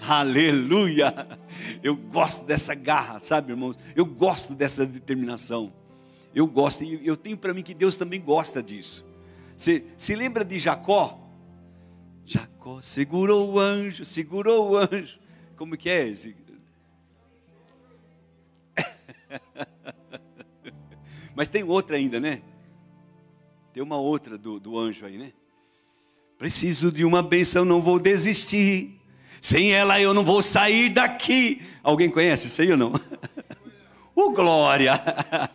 Aleluia! 0.08 1.38
Eu 1.82 1.96
gosto 1.96 2.44
dessa 2.44 2.75
garra, 2.75 3.18
sabe, 3.20 3.52
irmãos? 3.52 3.78
Eu 3.96 4.04
gosto 4.04 4.54
dessa 4.54 4.87
determinação. 4.87 5.73
Eu 6.34 6.46
gosto, 6.46 6.84
e 6.84 7.06
eu 7.06 7.16
tenho 7.16 7.38
para 7.38 7.54
mim 7.54 7.62
que 7.62 7.73
Deus 7.73 7.96
também 7.96 8.20
gosta 8.20 8.62
disso. 8.62 9.04
Você 9.56 9.84
se 9.96 10.14
lembra 10.14 10.44
de 10.44 10.58
Jacó? 10.58 11.18
Jacó 12.26 12.80
segurou 12.80 13.52
o 13.52 13.58
anjo, 13.58 14.04
segurou 14.04 14.73
o 14.73 14.76
anjo. 14.76 15.18
Como 15.56 15.76
que 15.76 15.88
é 15.88 16.08
esse? 16.08 16.37
Mas 21.34 21.49
tem 21.49 21.62
outra 21.62 21.96
ainda, 21.96 22.20
né? 22.20 22.42
Tem 23.73 23.82
uma 23.82 23.96
outra 23.96 24.37
do, 24.37 24.61
do 24.61 24.78
anjo 24.78 25.06
aí, 25.06 25.16
né? 25.16 25.32
Preciso 26.37 26.92
de 26.92 27.04
uma 27.04 27.23
benção, 27.23 27.64
não 27.64 27.80
vou 27.80 27.99
desistir. 27.99 29.00
Sem 29.44 29.72
ela 29.74 30.00
eu 30.00 30.14
não 30.14 30.24
vou 30.24 30.40
sair 30.40 30.88
daqui. 30.88 31.60
Alguém 31.82 32.10
conhece 32.10 32.46
isso 32.46 32.62
aí 32.62 32.70
ou 32.70 32.78
não? 32.78 32.92
Oh, 34.16 34.30
glória! 34.30 34.92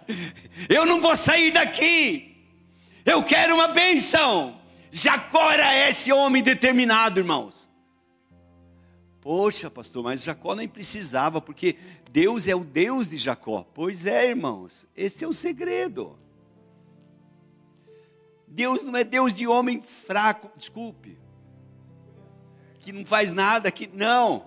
Eu 0.67 0.85
não 0.85 0.99
vou 0.99 1.15
sair 1.15 1.49
daqui. 1.49 2.35
Eu 3.05 3.23
quero 3.23 3.55
uma 3.55 3.69
benção. 3.69 4.59
Jacó 4.91 5.49
era 5.49 5.87
esse 5.87 6.11
homem 6.11 6.43
determinado, 6.43 7.21
irmãos. 7.21 7.69
Poxa, 9.21 9.71
pastor, 9.71 10.03
mas 10.03 10.23
Jacó 10.23 10.55
nem 10.55 10.67
precisava, 10.67 11.39
porque 11.39 11.77
Deus 12.11 12.49
é 12.49 12.53
o 12.53 12.65
Deus 12.65 13.09
de 13.09 13.17
Jacó. 13.17 13.65
Pois 13.73 14.05
é, 14.05 14.27
irmãos, 14.27 14.85
esse 14.93 15.23
é 15.23 15.27
o 15.27 15.31
segredo. 15.31 16.19
Deus 18.45 18.83
não 18.83 18.97
é 18.97 19.05
Deus 19.05 19.31
de 19.31 19.47
homem 19.47 19.81
fraco, 19.81 20.51
desculpe, 20.53 21.17
que 22.79 22.91
não 22.91 23.05
faz 23.05 23.31
nada, 23.31 23.71
que 23.71 23.89
não. 23.93 24.45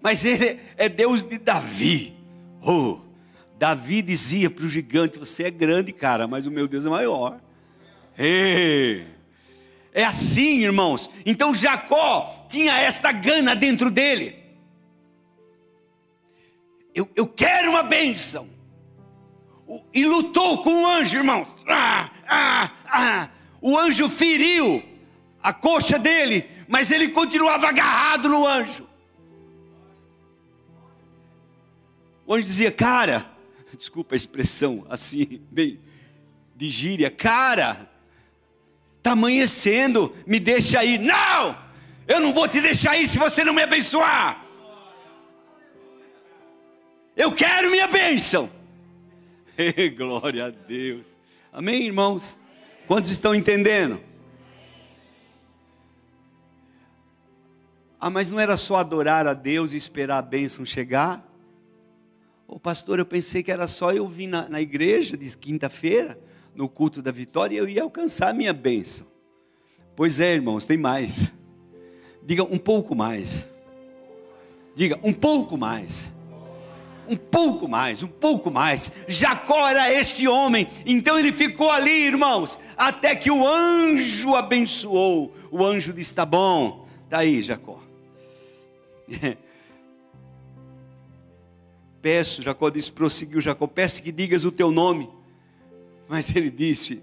Mas 0.00 0.24
ele 0.24 0.60
é 0.76 0.88
Deus 0.88 1.22
de 1.22 1.38
Davi. 1.38 2.16
Oh, 2.62 2.98
Davi 3.58 4.02
dizia 4.02 4.50
para 4.50 4.64
o 4.64 4.68
gigante: 4.68 5.18
Você 5.18 5.44
é 5.44 5.50
grande, 5.50 5.92
cara, 5.92 6.26
mas 6.26 6.46
o 6.46 6.50
meu 6.50 6.68
Deus 6.68 6.86
é 6.86 6.90
maior. 6.90 7.40
É 9.92 10.04
assim, 10.04 10.62
irmãos. 10.62 11.10
Então 11.24 11.54
Jacó 11.54 12.46
tinha 12.48 12.78
esta 12.78 13.10
gana 13.12 13.56
dentro 13.56 13.90
dele. 13.90 14.36
Eu, 16.94 17.08
eu 17.16 17.26
quero 17.26 17.70
uma 17.70 17.82
bênção. 17.82 18.48
E 19.92 20.04
lutou 20.04 20.62
com 20.62 20.82
o 20.82 20.86
anjo, 20.86 21.16
irmãos. 21.16 21.54
Ah, 21.68 22.10
ah, 22.26 22.72
ah. 22.86 23.28
O 23.60 23.76
anjo 23.76 24.08
feriu 24.08 24.82
a 25.42 25.52
coxa 25.52 25.98
dele, 25.98 26.44
mas 26.68 26.90
ele 26.90 27.08
continuava 27.08 27.68
agarrado 27.68 28.28
no 28.28 28.46
anjo. 28.46 28.86
O 32.26 32.34
anjo 32.34 32.44
dizia, 32.44 32.72
cara, 32.72 33.30
desculpa 33.76 34.14
a 34.14 34.16
expressão 34.16 34.86
assim, 34.88 35.40
bem 35.50 35.80
de 36.56 36.70
gíria, 36.70 37.10
cara, 37.10 37.88
está 38.96 39.12
amanhecendo, 39.12 40.16
me 40.26 40.40
deixa 40.40 40.80
aí. 40.80 40.96
Não! 40.98 41.66
Eu 42.08 42.20
não 42.20 42.32
vou 42.32 42.48
te 42.48 42.60
deixar 42.60 42.92
aí 42.92 43.06
se 43.06 43.18
você 43.18 43.44
não 43.44 43.52
me 43.52 43.62
abençoar. 43.62 44.44
Eu 47.16 47.32
quero 47.32 47.70
minha 47.70 47.86
bênção. 47.88 48.50
Glória 49.96 50.46
a 50.46 50.50
Deus. 50.50 51.18
Amém, 51.52 51.82
irmãos? 51.86 52.38
Quantos 52.86 53.10
estão 53.10 53.34
entendendo? 53.34 54.00
Ah, 58.06 58.10
mas 58.10 58.30
não 58.30 58.38
era 58.38 58.56
só 58.56 58.76
adorar 58.76 59.26
a 59.26 59.34
Deus 59.34 59.72
e 59.72 59.76
esperar 59.76 60.18
a 60.18 60.22
bênção 60.22 60.64
chegar? 60.64 61.28
Ô 62.46 62.56
pastor, 62.56 63.00
eu 63.00 63.04
pensei 63.04 63.42
que 63.42 63.50
era 63.50 63.66
só 63.66 63.92
eu 63.92 64.06
vir 64.06 64.28
na, 64.28 64.48
na 64.48 64.60
igreja 64.60 65.16
de 65.16 65.36
quinta-feira 65.36 66.16
no 66.54 66.68
culto 66.68 67.02
da 67.02 67.10
vitória 67.10 67.56
e 67.56 67.58
eu 67.58 67.68
ia 67.68 67.82
alcançar 67.82 68.28
a 68.28 68.32
minha 68.32 68.52
bênção. 68.52 69.04
Pois 69.96 70.20
é, 70.20 70.34
irmãos, 70.34 70.66
tem 70.66 70.76
mais. 70.78 71.32
Diga 72.24 72.44
um 72.44 72.58
pouco 72.58 72.94
mais. 72.94 73.44
Diga 74.76 75.00
um 75.02 75.12
pouco 75.12 75.58
mais. 75.58 76.08
Um 77.08 77.16
pouco 77.16 77.66
mais, 77.66 78.04
um 78.04 78.08
pouco 78.08 78.52
mais. 78.52 78.92
Jacó 79.08 79.66
era 79.66 79.92
este 79.92 80.28
homem, 80.28 80.68
então 80.86 81.18
ele 81.18 81.32
ficou 81.32 81.72
ali, 81.72 82.04
irmãos, 82.04 82.60
até 82.76 83.16
que 83.16 83.32
o 83.32 83.44
anjo 83.44 84.36
abençoou. 84.36 85.34
O 85.50 85.64
anjo 85.64 85.92
disse: 85.92 86.14
Tá 86.14 86.24
bom, 86.24 86.86
tá 87.10 87.18
aí, 87.18 87.42
Jacó. 87.42 87.85
Peço, 92.02 92.40
Jacó 92.40 92.70
disse, 92.70 92.92
prosseguiu 92.92 93.40
Jacó, 93.40 93.66
peço 93.66 94.00
que 94.00 94.12
digas 94.12 94.44
o 94.44 94.52
teu 94.52 94.70
nome. 94.70 95.10
Mas 96.08 96.34
ele 96.36 96.50
disse: 96.50 97.02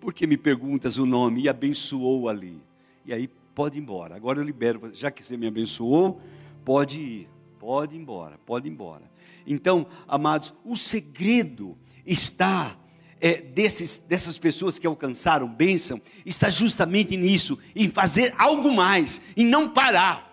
Por 0.00 0.14
que 0.14 0.28
me 0.28 0.36
perguntas 0.36 0.96
o 0.96 1.04
nome? 1.04 1.42
E 1.42 1.48
abençoou 1.48 2.28
ali. 2.28 2.62
E 3.04 3.12
aí, 3.12 3.26
pode 3.26 3.78
ir 3.78 3.80
embora. 3.80 4.14
Agora 4.14 4.38
eu 4.38 4.44
libero, 4.44 4.92
já 4.94 5.10
que 5.10 5.24
você 5.24 5.36
me 5.36 5.48
abençoou, 5.48 6.20
pode 6.64 7.00
ir, 7.00 7.28
pode 7.58 7.96
ir 7.96 7.98
embora, 7.98 8.38
pode 8.46 8.68
ir 8.68 8.70
embora. 8.70 9.02
Então, 9.44 9.86
amados, 10.06 10.54
o 10.64 10.76
segredo 10.76 11.76
está 12.06 12.78
é, 13.20 13.40
desses, 13.40 13.96
dessas 13.96 14.38
pessoas 14.38 14.78
que 14.78 14.86
alcançaram 14.86 15.48
bênção, 15.48 16.00
está 16.24 16.48
justamente 16.48 17.16
nisso, 17.16 17.58
em 17.74 17.88
fazer 17.88 18.34
algo 18.38 18.72
mais, 18.72 19.20
em 19.36 19.44
não 19.44 19.68
parar. 19.68 20.27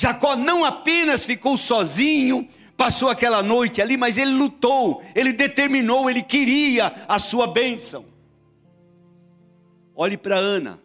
Jacó 0.00 0.36
não 0.36 0.64
apenas 0.64 1.24
ficou 1.24 1.56
sozinho, 1.56 2.48
passou 2.76 3.08
aquela 3.08 3.42
noite 3.42 3.82
ali, 3.82 3.96
mas 3.96 4.16
ele 4.16 4.30
lutou, 4.30 5.02
ele 5.12 5.32
determinou, 5.32 6.08
ele 6.08 6.22
queria 6.22 7.04
a 7.08 7.18
sua 7.18 7.48
bênção. 7.48 8.06
Olhe 9.96 10.16
para 10.16 10.36
Ana. 10.36 10.80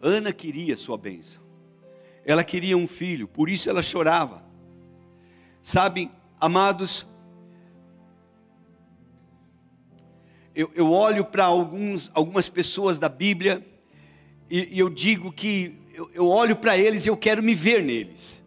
Ana 0.00 0.32
queria 0.32 0.74
sua 0.74 0.96
bênção. 0.96 1.42
Ela 2.24 2.42
queria 2.42 2.74
um 2.74 2.88
filho, 2.88 3.28
por 3.28 3.50
isso 3.50 3.68
ela 3.68 3.82
chorava. 3.82 4.42
Sabe, 5.60 6.10
amados, 6.40 7.06
eu, 10.54 10.72
eu 10.74 10.90
olho 10.90 11.26
para 11.26 11.44
algumas 11.44 12.48
pessoas 12.48 12.98
da 12.98 13.10
Bíblia 13.10 13.67
e, 14.50 14.76
e 14.76 14.78
eu 14.78 14.88
digo 14.88 15.32
que 15.32 15.74
eu, 15.94 16.10
eu 16.14 16.28
olho 16.28 16.56
para 16.56 16.76
eles 16.76 17.06
e 17.06 17.08
eu 17.08 17.16
quero 17.16 17.42
me 17.42 17.54
ver 17.54 17.82
neles. 17.82 18.42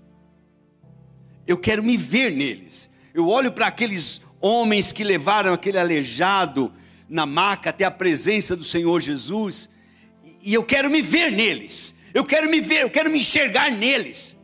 Eu 1.46 1.58
quero 1.58 1.84
me 1.84 1.98
ver 1.98 2.32
neles. 2.32 2.90
Eu 3.14 3.28
olho 3.28 3.52
para 3.52 3.68
aqueles 3.68 4.22
homens 4.40 4.92
que 4.92 5.04
levaram 5.04 5.54
aquele 5.54 5.78
aleijado 5.78 6.74
na 7.12 7.26
maca 7.26 7.70
até 7.70 7.84
a 7.84 7.92
presença 7.92 8.56
do 8.56 8.64
Senhor 8.64 9.02
Jesus, 9.02 9.70
e 10.42 10.54
eu 10.54 10.64
quero 10.64 10.90
me 10.90 11.02
ver 11.02 11.30
neles. 11.30 11.94
Eu 12.14 12.24
quero 12.24 12.50
me 12.50 12.62
ver, 12.62 12.84
eu 12.84 12.90
quero 12.90 13.10
me 13.10 13.20
enxergar 13.20 13.70
neles. 13.70 14.36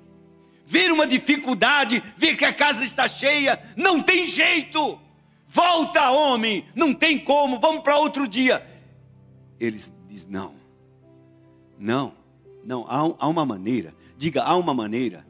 Ver 0.65 0.91
uma 0.91 1.07
dificuldade, 1.07 2.03
ver 2.17 2.35
que 2.35 2.43
a 2.43 2.53
casa 2.53 2.83
está 2.83 3.07
cheia, 3.07 3.57
não 3.77 4.03
tem 4.03 4.27
jeito. 4.27 4.99
Volta, 5.47 6.09
homem, 6.11 6.65
não 6.75 6.93
tem 6.93 7.17
como, 7.17 7.57
vamos 7.57 7.81
para 7.81 7.97
outro 7.97 8.27
dia. 8.27 8.65
Eles 9.57 9.91
diz 10.09 10.25
não. 10.25 10.56
Não. 11.79 12.13
Não, 12.63 12.85
há, 12.87 13.25
há 13.25 13.27
uma 13.27 13.45
maneira. 13.45 13.93
Diga, 14.17 14.43
há 14.43 14.55
uma 14.55 14.73
maneira. 14.73 15.25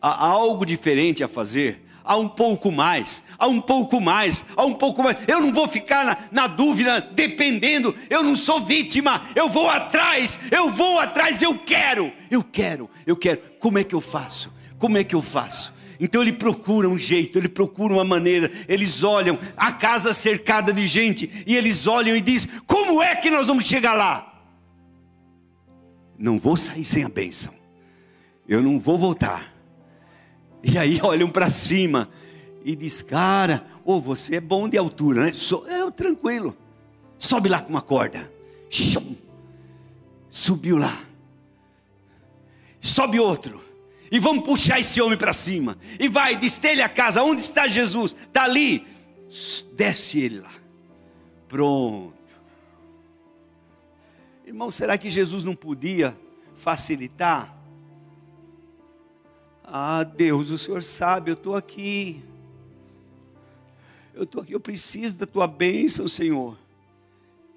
Há 0.00 0.26
algo 0.26 0.64
diferente 0.64 1.22
a 1.24 1.28
fazer 1.28 1.88
há 2.08 2.16
um 2.16 2.26
pouco 2.26 2.72
mais, 2.72 3.22
há 3.38 3.46
um 3.46 3.60
pouco 3.60 4.00
mais, 4.00 4.44
há 4.56 4.64
um 4.64 4.72
pouco 4.72 5.02
mais. 5.02 5.18
Eu 5.28 5.42
não 5.42 5.52
vou 5.52 5.68
ficar 5.68 6.04
na, 6.06 6.18
na, 6.32 6.46
dúvida, 6.46 7.00
dependendo. 7.00 7.94
Eu 8.08 8.22
não 8.22 8.34
sou 8.34 8.60
vítima, 8.60 9.22
eu 9.36 9.50
vou 9.50 9.68
atrás, 9.68 10.38
eu 10.50 10.70
vou 10.70 10.98
atrás, 10.98 11.42
eu 11.42 11.56
quero, 11.58 12.10
eu 12.30 12.42
quero, 12.42 12.88
eu 13.06 13.14
quero. 13.14 13.42
Como 13.60 13.78
é 13.78 13.84
que 13.84 13.94
eu 13.94 14.00
faço? 14.00 14.50
Como 14.78 14.96
é 14.96 15.04
que 15.04 15.14
eu 15.14 15.20
faço? 15.20 15.76
Então 16.00 16.22
ele 16.22 16.32
procura 16.32 16.88
um 16.88 16.98
jeito, 16.98 17.38
ele 17.38 17.48
procura 17.48 17.92
uma 17.92 18.04
maneira. 18.04 18.50
Eles 18.66 19.02
olham 19.02 19.38
a 19.56 19.72
casa 19.72 20.12
cercada 20.14 20.72
de 20.72 20.86
gente 20.86 21.44
e 21.46 21.54
eles 21.54 21.86
olham 21.86 22.16
e 22.16 22.20
dizem: 22.20 22.48
Como 22.66 23.02
é 23.02 23.14
que 23.16 23.30
nós 23.30 23.48
vamos 23.48 23.66
chegar 23.66 23.92
lá? 23.92 24.27
Não 26.18 26.38
vou 26.38 26.56
sair 26.56 26.84
sem 26.84 27.04
a 27.04 27.08
bênção. 27.08 27.54
Eu 28.48 28.60
não 28.60 28.80
vou 28.80 28.98
voltar. 28.98 29.54
E 30.62 30.76
aí 30.76 31.00
olham 31.04 31.30
para 31.30 31.48
cima 31.48 32.08
e 32.64 32.74
diz: 32.74 33.00
Cara, 33.00 33.64
oh, 33.84 34.00
você 34.00 34.36
é 34.36 34.40
bom 34.40 34.68
de 34.68 34.76
altura, 34.76 35.26
né? 35.26 35.32
So, 35.32 35.64
é 35.68 35.88
tranquilo. 35.92 36.56
Sobe 37.16 37.48
lá 37.48 37.62
com 37.62 37.70
uma 37.70 37.82
corda. 37.82 38.32
Shum. 38.68 39.16
Subiu 40.28 40.76
lá. 40.76 40.98
Sobe 42.80 43.20
outro. 43.20 43.62
E 44.10 44.18
vamos 44.18 44.44
puxar 44.44 44.80
esse 44.80 45.00
homem 45.00 45.18
para 45.18 45.32
cima. 45.32 45.78
E 45.98 46.08
vai, 46.08 46.36
destelha 46.36 46.86
a 46.86 46.88
casa. 46.88 47.22
Onde 47.22 47.42
está 47.42 47.68
Jesus? 47.68 48.16
Está 48.26 48.44
ali. 48.44 48.86
Desce 49.76 50.18
ele 50.20 50.40
lá. 50.40 50.52
Pronto. 51.46 52.17
Irmão, 54.48 54.70
será 54.70 54.96
que 54.96 55.10
Jesus 55.10 55.44
não 55.44 55.54
podia 55.54 56.18
facilitar? 56.54 57.54
Ah, 59.62 60.02
Deus, 60.02 60.48
o 60.48 60.56
Senhor 60.56 60.82
sabe, 60.82 61.30
eu 61.30 61.34
estou 61.34 61.54
aqui. 61.54 62.24
Eu 64.14 64.22
estou 64.22 64.40
aqui, 64.40 64.54
eu 64.54 64.58
preciso 64.58 65.16
da 65.16 65.26
tua 65.26 65.46
bênção, 65.46 66.08
Senhor. 66.08 66.56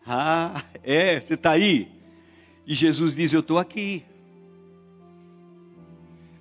Ah, 0.05 0.61
é, 0.83 1.21
você 1.21 1.35
está 1.35 1.51
aí? 1.51 1.89
E 2.67 2.75
Jesus 2.75 3.15
diz: 3.15 3.31
Eu 3.31 3.39
estou 3.39 3.57
aqui. 3.57 4.03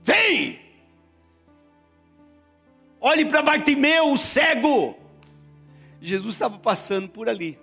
Vem! 0.02 0.58
Olhe 3.00 3.24
para 3.24 3.40
Bartimeu, 3.40 4.10
o 4.10 4.18
cego. 4.18 4.98
Jesus 6.02 6.34
estava 6.34 6.58
passando 6.58 7.08
por 7.08 7.28
ali. 7.28 7.56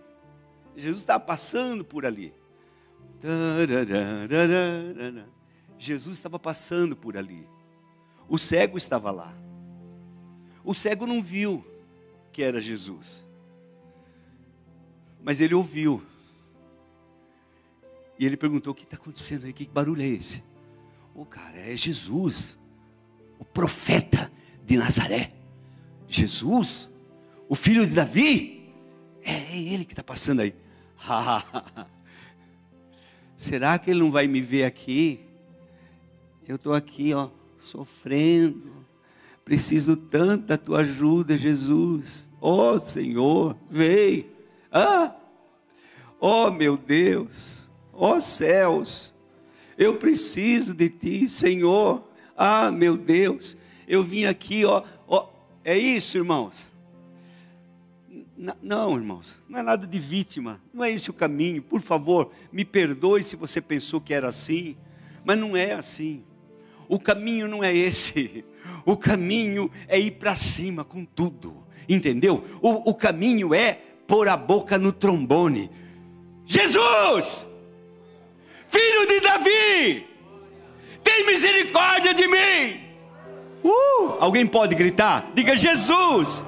Jesus 0.73 1.02
estava 1.02 1.19
passando 1.19 1.84
por 1.84 2.06
ali. 2.06 2.34
Jesus 5.77 6.17
estava 6.17 6.39
passando 6.39 6.95
por 6.95 7.17
ali. 7.17 7.47
O 8.27 8.38
cego 8.38 8.77
estava 8.77 9.12
lá. 9.12 9.34
O 10.63 10.73
cego 10.73 11.06
não 11.06 11.21
viu 11.21 11.65
que 12.32 12.43
era 12.43 12.60
Jesus, 12.60 13.25
mas 15.23 15.39
ele 15.39 15.56
ouviu. 15.56 16.03
E 18.19 18.25
ele 18.25 18.36
perguntou: 18.36 18.73
O 18.73 18.75
que 18.75 18.84
está 18.84 18.97
acontecendo 18.97 19.45
aí? 19.45 19.53
Que 19.53 19.65
barulho 19.65 20.01
é 20.01 20.08
esse? 20.08 20.43
O 21.15 21.21
oh, 21.21 21.25
cara, 21.25 21.58
é 21.58 21.75
Jesus, 21.75 22.58
o 23.39 23.45
profeta 23.45 24.32
de 24.63 24.77
Nazaré. 24.77 25.34
Jesus, 26.08 26.91
o 27.49 27.56
filho 27.56 27.86
de 27.88 27.93
Davi. 27.93 28.73
É, 29.23 29.32
é 29.32 29.58
ele 29.58 29.86
que 29.86 29.93
está 29.93 30.03
passando 30.03 30.41
aí. 30.41 30.53
Será 33.38 33.80
que 33.80 33.91
ele 33.91 34.00
não 34.02 34.12
vai 34.12 34.28
me 34.28 34.41
ver 34.41 34.65
aqui? 34.65 35.21
Eu 36.47 36.58
estou 36.58 36.73
aqui, 36.73 37.13
ó, 37.13 37.30
sofrendo. 37.60 38.86
Preciso 39.45 39.95
tanto 39.95 40.47
da 40.47 40.58
tua 40.58 40.80
ajuda, 40.80 41.38
Jesus. 41.38 42.28
Oh, 42.41 42.78
Senhor, 42.80 43.56
vem. 43.69 44.26
Ah! 44.71 45.15
Oh 46.19 46.50
meu 46.50 46.76
Deus, 46.76 47.69
oh, 47.93 48.19
céus, 48.19 49.13
eu 49.78 49.97
preciso 49.97 50.73
de 50.73 50.89
ti, 50.89 51.30
Senhor. 51.30 52.04
Ah, 52.36 52.71
meu 52.71 52.97
Deus, 52.97 53.56
eu 53.88 54.02
vim 54.02 54.26
aqui, 54.26 54.65
ó, 54.65 54.84
ó. 55.08 55.30
É 55.63 55.78
isso, 55.78 56.17
irmãos. 56.17 56.65
Não, 58.62 58.95
irmãos, 58.95 59.39
não 59.50 59.58
é 59.58 59.63
nada 59.63 59.88
de 59.88 59.97
vítima, 59.97 60.62
não 60.71 60.86
é 60.86 60.91
esse 60.91 61.10
o 61.10 61.13
caminho. 61.13 61.63
Por 61.63 61.82
favor, 61.82 62.32
me 62.52 62.63
perdoe 62.63 63.23
se 63.23 63.36
você 63.36 63.60
pensou 63.60 64.00
que 64.00 64.13
era 64.13 64.28
assim, 64.28 64.78
mas 65.26 65.39
não 65.39 65.58
é 65.58 65.73
assim. 65.73 66.23
O 66.88 67.00
caminho 67.00 67.47
não 67.47 67.63
é 67.63 67.76
esse. 67.76 68.45
O 68.86 68.95
caminho 68.95 69.71
é 69.88 70.00
ir 70.00 70.12
para 70.12 70.36
cima 70.36 70.84
com 70.84 71.04
tudo. 71.04 71.65
Entendeu? 71.89 72.43
O, 72.62 72.91
o 72.91 72.93
caminho 72.93 73.54
é 73.54 73.80
pôr 74.06 74.28
a 74.28 74.38
boca 74.38 74.78
no 74.78 74.91
trombone. 74.91 75.69
Jesus, 76.45 77.45
filho 78.67 79.08
de 79.08 79.19
Davi, 79.19 80.08
tem 81.04 81.26
misericórdia 81.26 82.13
de 82.13 82.28
mim. 82.28 82.80
Uh, 83.63 84.15
alguém 84.19 84.45
pode 84.45 84.76
gritar? 84.76 85.32
Diga 85.34 85.58
Jesus. 85.58 86.43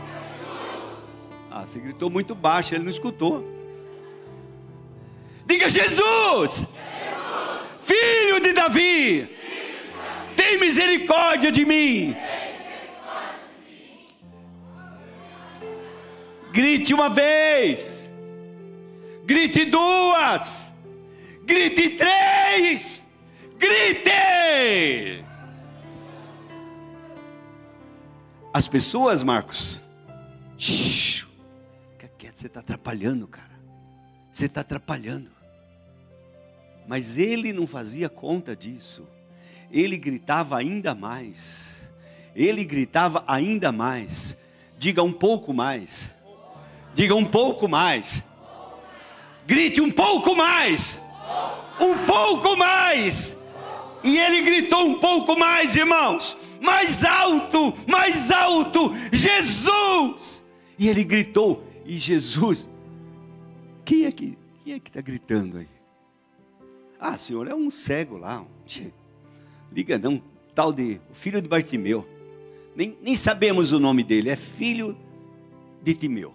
Ah, 1.59 1.65
você 1.65 1.77
gritou 1.77 2.09
muito 2.09 2.33
baixo, 2.33 2.73
ele 2.73 2.85
não 2.85 2.89
escutou. 2.89 3.45
Diga 5.45 5.67
Jesus, 5.67 6.65
filho 7.81 8.39
de 8.39 8.53
Davi 8.53 9.29
tem 10.37 10.57
misericórdia 10.57 11.51
de 11.51 11.65
mim. 11.65 12.15
Grite 16.53 16.93
uma 16.93 17.09
vez, 17.09 18.09
grite 19.25 19.65
duas, 19.65 20.71
grite 21.43 21.89
três, 21.89 23.05
grite. 23.57 25.25
As 28.53 28.65
pessoas, 28.65 29.23
Marcos, 29.23 29.81
você 32.39 32.47
está 32.47 32.59
atrapalhando, 32.59 33.27
cara. 33.27 33.59
Você 34.31 34.45
está 34.45 34.61
atrapalhando. 34.61 35.31
Mas 36.87 37.17
ele 37.17 37.51
não 37.51 37.67
fazia 37.67 38.09
conta 38.09 38.55
disso 38.55 39.05
ele 39.71 39.97
gritava 39.97 40.57
ainda 40.57 40.95
mais. 40.95 41.89
Ele 42.35 42.63
gritava 42.63 43.23
ainda 43.27 43.71
mais. 43.71 44.37
Diga 44.77 45.03
um 45.03 45.11
pouco 45.11 45.53
mais. 45.53 46.09
Diga 46.95 47.15
um 47.15 47.25
pouco 47.25 47.67
mais. 47.67 48.23
Grite 49.45 49.81
um 49.81 49.91
pouco 49.91 50.35
mais. 50.35 50.99
Um 51.79 51.97
pouco 52.05 52.57
mais. 52.57 53.37
E 54.03 54.17
ele 54.17 54.41
gritou 54.41 54.85
um 54.85 54.99
pouco 54.99 55.37
mais, 55.37 55.75
irmãos. 55.75 56.37
Mais 56.61 57.03
alto, 57.03 57.73
mais 57.87 58.31
alto. 58.31 58.93
Jesus. 59.11 60.43
E 60.77 60.87
ele 60.87 61.03
gritou. 61.03 61.63
E 61.89 61.97
Jesus. 61.97 62.69
Quem 63.83 64.05
é 64.05 64.11
que 64.11 64.37
quem 64.63 64.73
é 64.73 64.79
que 64.79 64.91
está 64.91 65.01
gritando 65.01 65.57
aí? 65.57 65.67
Ah, 66.99 67.17
senhor, 67.17 67.47
é 67.47 67.55
um 67.55 67.71
cego 67.71 68.15
lá. 68.15 68.45
Liga 69.71 69.97
não, 69.97 70.21
tal 70.53 70.71
de 70.71 71.01
filho 71.11 71.41
de 71.41 71.47
Bartimeu. 71.47 72.07
Nem, 72.75 72.95
nem 73.01 73.15
sabemos 73.15 73.71
o 73.71 73.79
nome 73.79 74.03
dele, 74.03 74.29
é 74.29 74.35
filho 74.35 74.95
de 75.81 75.95
Timeu. 75.95 76.31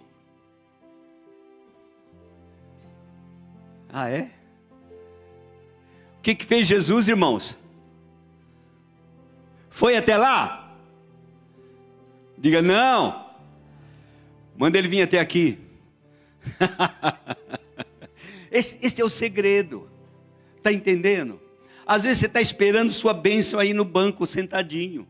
Ah, 3.92 4.10
é? 4.10 4.32
O 6.18 6.22
que, 6.22 6.34
que 6.34 6.44
fez 6.44 6.66
Jesus, 6.66 7.06
irmãos? 7.06 7.56
Foi 9.70 9.96
até 9.96 10.16
lá? 10.16 10.76
Diga 12.36 12.60
não. 12.60 13.23
Manda 14.56 14.78
ele 14.78 14.88
vir 14.88 15.02
até 15.02 15.18
aqui. 15.18 15.58
esse, 18.50 18.78
esse 18.80 19.00
é 19.00 19.04
o 19.04 19.08
segredo. 19.08 19.90
Está 20.56 20.72
entendendo? 20.72 21.40
Às 21.86 22.04
vezes 22.04 22.18
você 22.18 22.26
está 22.26 22.40
esperando 22.40 22.92
sua 22.92 23.12
bênção 23.12 23.60
aí 23.60 23.74
no 23.74 23.84
banco, 23.84 24.26
sentadinho. 24.26 25.06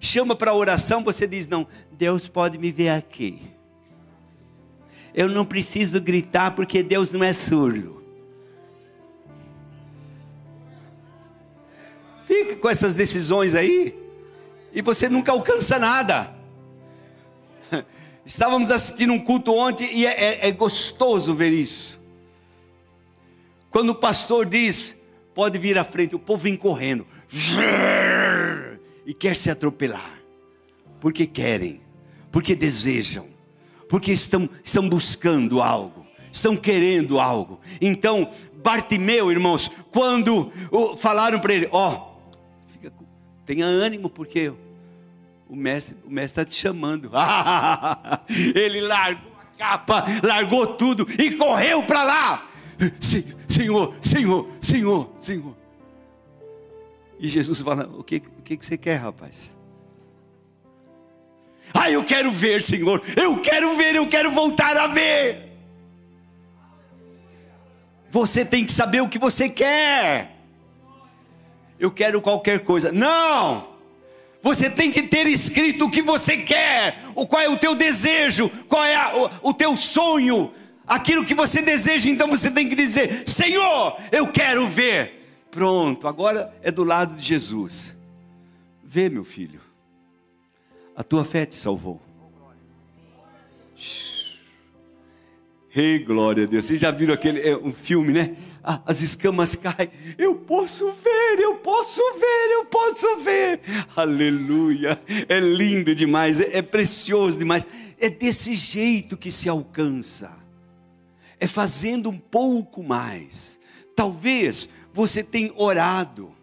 Chama 0.00 0.34
para 0.34 0.54
oração, 0.54 1.04
você 1.04 1.26
diz: 1.26 1.46
Não, 1.46 1.66
Deus 1.92 2.26
pode 2.26 2.58
me 2.58 2.72
ver 2.72 2.88
aqui. 2.88 3.40
Eu 5.14 5.28
não 5.28 5.44
preciso 5.44 6.00
gritar 6.00 6.52
porque 6.52 6.82
Deus 6.82 7.12
não 7.12 7.22
é 7.22 7.32
surdo. 7.32 8.02
Fica 12.26 12.56
com 12.56 12.68
essas 12.68 12.94
decisões 12.94 13.54
aí 13.54 13.94
e 14.72 14.80
você 14.80 15.08
nunca 15.08 15.32
alcança 15.32 15.78
nada. 15.78 16.39
Estávamos 18.24 18.70
assistindo 18.70 19.12
um 19.12 19.18
culto 19.18 19.54
ontem 19.54 19.90
e 19.92 20.06
é, 20.06 20.10
é, 20.10 20.48
é 20.48 20.52
gostoso 20.52 21.34
ver 21.34 21.52
isso. 21.52 22.00
Quando 23.70 23.90
o 23.90 23.94
pastor 23.94 24.46
diz, 24.46 24.96
pode 25.34 25.58
vir 25.58 25.78
à 25.78 25.84
frente, 25.84 26.14
o 26.14 26.18
povo 26.18 26.42
vem 26.42 26.56
correndo 26.56 27.06
e 29.06 29.14
quer 29.14 29.36
se 29.36 29.50
atropelar, 29.50 30.20
porque 31.00 31.26
querem, 31.26 31.80
porque 32.32 32.54
desejam, 32.54 33.28
porque 33.88 34.12
estão, 34.12 34.48
estão 34.64 34.88
buscando 34.88 35.62
algo, 35.62 36.04
estão 36.32 36.56
querendo 36.56 37.20
algo. 37.20 37.60
Então, 37.80 38.32
Bartimeu, 38.62 39.30
irmãos, 39.30 39.70
quando 39.90 40.52
falaram 40.96 41.38
para 41.38 41.54
ele: 41.54 41.68
Ó, 41.70 41.90
oh, 41.90 42.90
tenha 43.44 43.64
ânimo, 43.64 44.10
porque 44.10 44.52
o 45.50 45.56
mestre 45.56 45.96
o 46.04 46.10
mestre 46.10 46.42
está 46.42 46.44
te 46.44 46.54
chamando. 46.54 47.10
ele 48.54 48.80
largou 48.82 49.32
a 49.36 49.44
capa, 49.58 50.04
largou 50.22 50.66
tudo 50.68 51.06
e 51.18 51.32
correu 51.32 51.82
para 51.82 52.04
lá. 52.04 52.50
Senhor, 53.48 53.94
Senhor, 54.00 54.48
Senhor, 54.60 55.10
Senhor. 55.18 55.56
E 57.18 57.28
Jesus 57.28 57.60
fala: 57.60 57.90
O 57.98 58.04
que, 58.04 58.22
o 58.38 58.42
que 58.42 58.56
você 58.64 58.78
quer, 58.78 58.96
rapaz? 58.96 59.54
Ah, 61.74 61.90
eu 61.90 62.04
quero 62.04 62.30
ver, 62.30 62.62
Senhor. 62.62 63.02
Eu 63.16 63.40
quero 63.40 63.76
ver, 63.76 63.96
eu 63.96 64.08
quero 64.08 64.30
voltar 64.30 64.76
a 64.76 64.86
ver. 64.86 65.50
Você 68.10 68.44
tem 68.44 68.64
que 68.64 68.72
saber 68.72 69.00
o 69.00 69.08
que 69.08 69.18
você 69.18 69.48
quer. 69.48 70.36
Eu 71.78 71.90
quero 71.90 72.20
qualquer 72.20 72.60
coisa. 72.60 72.92
Não! 72.92 73.69
Você 74.42 74.70
tem 74.70 74.90
que 74.90 75.02
ter 75.02 75.26
escrito 75.26 75.84
o 75.84 75.90
que 75.90 76.00
você 76.00 76.38
quer, 76.38 77.02
o 77.14 77.26
qual 77.26 77.42
é 77.42 77.48
o 77.48 77.58
teu 77.58 77.74
desejo, 77.74 78.48
qual 78.68 78.84
é 78.84 78.94
a, 78.94 79.14
o, 79.42 79.50
o 79.50 79.54
teu 79.54 79.76
sonho, 79.76 80.52
aquilo 80.86 81.24
que 81.24 81.34
você 81.34 81.60
deseja. 81.60 82.08
Então 82.08 82.28
você 82.28 82.50
tem 82.50 82.68
que 82.68 82.74
dizer: 82.74 83.24
Senhor, 83.26 83.98
eu 84.10 84.28
quero 84.28 84.66
ver. 84.68 85.18
Pronto, 85.50 86.06
agora 86.06 86.54
é 86.62 86.70
do 86.70 86.84
lado 86.84 87.14
de 87.16 87.22
Jesus. 87.22 87.96
Vê, 88.82 89.08
meu 89.08 89.24
filho, 89.24 89.60
a 90.96 91.02
tua 91.02 91.24
fé 91.24 91.44
te 91.44 91.56
salvou. 91.56 92.00
Rei, 95.72 95.94
hey, 95.94 95.98
glória 96.00 96.42
a 96.42 96.46
Deus. 96.48 96.64
Vocês 96.64 96.80
já 96.80 96.90
viram 96.90 97.14
aquele 97.14 97.48
é, 97.48 97.56
um 97.56 97.72
filme, 97.72 98.12
né? 98.12 98.36
Ah, 98.60 98.82
as 98.84 99.02
escamas 99.02 99.54
caem. 99.54 99.88
Eu 100.18 100.34
posso 100.34 100.90
ver, 100.90 101.38
eu 101.38 101.58
posso 101.58 102.02
ver, 102.18 102.50
eu 102.54 102.64
posso 102.64 103.20
ver. 103.20 103.60
Aleluia. 103.94 105.00
É 105.28 105.38
lindo 105.38 105.94
demais, 105.94 106.40
é, 106.40 106.58
é 106.58 106.62
precioso 106.62 107.38
demais. 107.38 107.68
É 108.00 108.08
desse 108.08 108.56
jeito 108.56 109.16
que 109.16 109.30
se 109.30 109.48
alcança. 109.48 110.36
É 111.38 111.46
fazendo 111.46 112.10
um 112.10 112.18
pouco 112.18 112.82
mais. 112.82 113.60
Talvez 113.94 114.68
você 114.92 115.22
tenha 115.22 115.52
orado. 115.54 116.34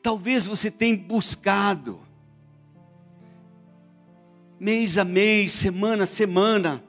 Talvez 0.00 0.46
você 0.46 0.70
tenha 0.70 0.96
buscado. 0.96 1.98
Mês 4.60 4.96
a 4.98 5.04
mês, 5.04 5.50
semana 5.50 6.04
a 6.04 6.06
semana. 6.06 6.84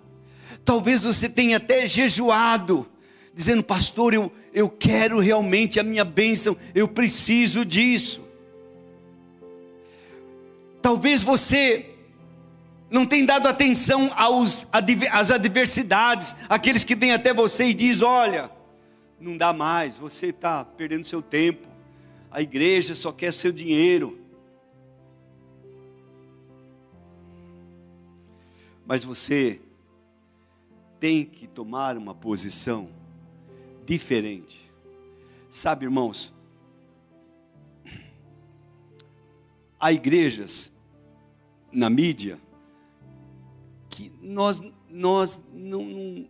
Talvez 0.65 1.03
você 1.03 1.29
tenha 1.29 1.57
até 1.57 1.85
jejuado 1.85 2.87
dizendo, 3.33 3.63
pastor, 3.63 4.13
eu, 4.13 4.31
eu 4.53 4.69
quero 4.69 5.19
realmente 5.19 5.79
a 5.79 5.83
minha 5.83 6.05
bênção, 6.05 6.55
eu 6.73 6.87
preciso 6.87 7.65
disso. 7.65 8.21
Talvez 10.81 11.23
você 11.23 11.89
não 12.89 13.05
tenha 13.05 13.25
dado 13.25 13.47
atenção 13.47 14.11
aos, 14.15 14.67
às 15.11 15.31
adversidades, 15.31 16.35
aqueles 16.47 16.83
que 16.83 16.95
vêm 16.95 17.11
até 17.11 17.33
você 17.33 17.69
e 17.69 17.73
diz, 17.73 18.01
olha, 18.01 18.51
não 19.19 19.35
dá 19.35 19.51
mais, 19.51 19.97
você 19.97 20.27
está 20.27 20.63
perdendo 20.63 21.05
seu 21.05 21.21
tempo, 21.21 21.67
a 22.29 22.41
igreja 22.41 22.93
só 22.93 23.11
quer 23.11 23.33
seu 23.33 23.51
dinheiro. 23.51 24.19
Mas 28.85 29.03
você 29.03 29.59
tem 31.03 31.25
que 31.25 31.47
tomar 31.47 31.97
uma 31.97 32.15
posição 32.15 32.87
diferente. 33.85 34.71
Sabe, 35.49 35.83
irmãos, 35.83 36.31
há 39.77 39.91
igrejas 39.91 40.71
na 41.73 41.89
mídia 41.89 42.39
que 43.89 44.13
nós, 44.21 44.63
nós 44.89 45.41
não, 45.51 45.83
não, 45.83 46.29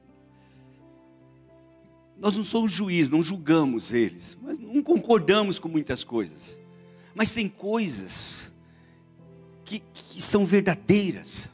nós 2.17 2.35
não 2.35 2.43
somos 2.43 2.71
juízes, 2.71 3.11
não 3.11 3.21
julgamos 3.21 3.93
eles, 3.93 4.35
mas 4.41 4.57
não 4.57 4.81
concordamos 4.81 5.59
com 5.59 5.67
muitas 5.67 6.03
coisas. 6.03 6.59
Mas 7.13 7.31
tem 7.31 7.47
coisas 7.47 8.51
que, 9.63 9.77
que 9.93 10.19
são 10.19 10.47
verdadeiras. 10.47 11.47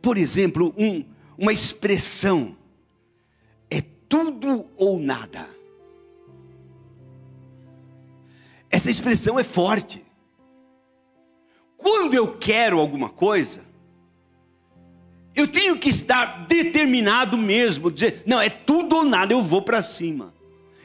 Por 0.00 0.16
exemplo, 0.16 0.74
um, 0.78 1.11
uma 1.42 1.52
expressão 1.52 2.56
tudo 4.12 4.68
ou 4.76 5.00
nada. 5.00 5.48
Essa 8.68 8.90
expressão 8.90 9.40
é 9.40 9.42
forte. 9.42 10.04
Quando 11.78 12.12
eu 12.12 12.36
quero 12.36 12.78
alguma 12.78 13.08
coisa, 13.08 13.62
eu 15.34 15.48
tenho 15.48 15.78
que 15.78 15.88
estar 15.88 16.46
determinado 16.46 17.38
mesmo, 17.38 17.90
dizer, 17.90 18.22
não, 18.26 18.38
é 18.38 18.50
tudo 18.50 18.96
ou 18.96 19.04
nada, 19.06 19.32
eu 19.32 19.40
vou 19.40 19.62
para 19.62 19.80
cima. 19.80 20.34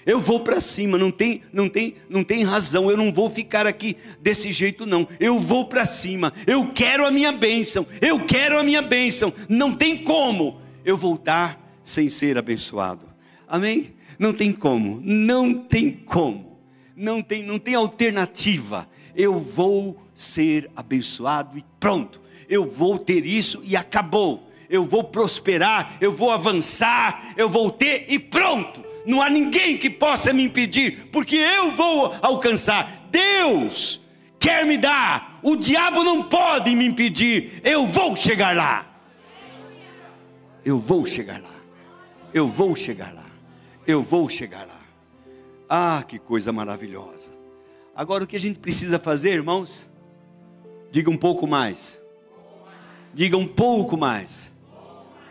Eu 0.08 0.22
vou 0.22 0.40
para 0.40 0.62
cima, 0.62 0.98
não 0.98 1.12
tem, 1.12 1.42
não 1.52 1.68
tem, 1.68 1.96
não 2.10 2.24
tem 2.24 2.42
razão. 2.42 2.90
Eu 2.90 2.96
não 2.96 3.12
vou 3.12 3.30
ficar 3.30 3.68
aqui 3.68 3.98
desse 4.22 4.54
jeito 4.54 4.86
não. 4.86 5.06
Eu 5.20 5.38
vou 5.38 5.66
para 5.66 5.86
cima. 5.86 6.32
Eu 6.48 6.72
quero 6.72 7.06
a 7.06 7.12
minha 7.12 7.34
bênção. 7.34 7.86
Eu 8.00 8.26
quero 8.26 8.58
a 8.58 8.64
minha 8.64 8.82
bênção. 8.82 9.34
Não 9.50 9.76
tem 9.76 9.98
como 9.98 10.62
eu 10.86 10.96
voltar 10.96 11.62
sem 11.84 12.08
ser 12.08 12.38
abençoado. 12.38 13.02
Amém? 13.46 13.94
Não 14.18 14.32
tem 14.32 14.54
como, 14.54 15.02
não 15.04 15.54
tem 15.54 15.92
como, 15.92 16.58
não 16.96 17.22
tem, 17.22 17.44
não 17.44 17.60
tem 17.60 17.76
alternativa. 17.76 18.88
Eu 19.14 19.38
vou 19.38 20.02
ser 20.16 20.72
abençoado 20.74 21.58
e 21.58 21.66
pronto. 21.82 22.22
Eu 22.48 22.70
vou 22.70 22.98
ter 22.98 23.26
isso 23.26 23.62
e 23.66 23.76
acabou. 23.76 24.50
Eu 24.70 24.86
vou 24.86 25.04
prosperar, 25.04 25.98
eu 26.00 26.14
vou 26.14 26.32
avançar, 26.32 27.34
eu 27.36 27.50
vou 27.50 27.72
ter 27.72 28.06
e 28.08 28.18
pronto. 28.18 28.87
Não 29.08 29.22
há 29.22 29.30
ninguém 29.30 29.78
que 29.78 29.90
possa 29.90 30.32
me 30.32 30.44
impedir, 30.44 31.08
porque 31.12 31.38
eu 31.38 31.72
vou 31.72 32.14
alcançar. 32.22 33.08
Deus 33.10 34.02
quer 34.38 34.66
me 34.66 34.78
dar, 34.78 35.40
o 35.42 35.56
diabo 35.56 36.04
não 36.04 36.24
pode 36.24 36.76
me 36.76 36.86
impedir. 36.86 37.62
Eu 37.64 37.88
vou 37.88 38.16
chegar 38.16 38.56
lá. 38.56 38.86
Eu 40.64 40.78
vou 40.78 41.06
chegar 41.06 41.42
lá. 41.42 41.56
Eu 42.34 42.48
vou 42.48 42.76
chegar 42.76 43.14
lá 43.14 43.28
eu 43.88 44.04
vou 44.04 44.28
chegar 44.28 44.68
lá. 44.68 44.82
Ah, 45.70 46.04
que 46.06 46.20
coisa 46.20 46.52
maravilhosa. 46.52 47.32
Agora 47.96 48.26
o 48.26 48.28
que 48.28 48.36
a 48.36 48.40
gente 48.40 48.60
precisa 48.60 49.00
fazer, 49.00 49.32
irmãos? 49.32 49.90
Diga 50.92 51.10
um 51.10 51.18
pouco 51.18 51.48
mais. 51.48 51.98
Diga 53.14 53.38
um 53.38 53.48
pouco 53.48 53.96
mais. 53.96 54.52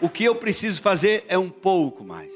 O 0.00 0.08
que 0.08 0.24
eu 0.24 0.34
preciso 0.34 0.80
fazer 0.80 1.24
é 1.28 1.38
um 1.38 1.50
pouco 1.50 2.02
mais. 2.02 2.34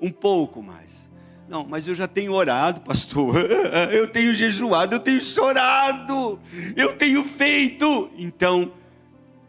Um 0.00 0.10
pouco 0.10 0.62
mais. 0.62 1.10
Não, 1.48 1.66
mas 1.66 1.88
eu 1.88 1.94
já 1.94 2.06
tenho 2.06 2.32
orado, 2.32 2.80
pastor. 2.80 3.34
Eu 3.92 4.06
tenho 4.06 4.32
jejuado, 4.32 4.94
eu 4.94 5.00
tenho 5.00 5.20
chorado. 5.20 6.38
Eu 6.76 6.96
tenho 6.96 7.24
feito. 7.24 8.08
Então, 8.16 8.72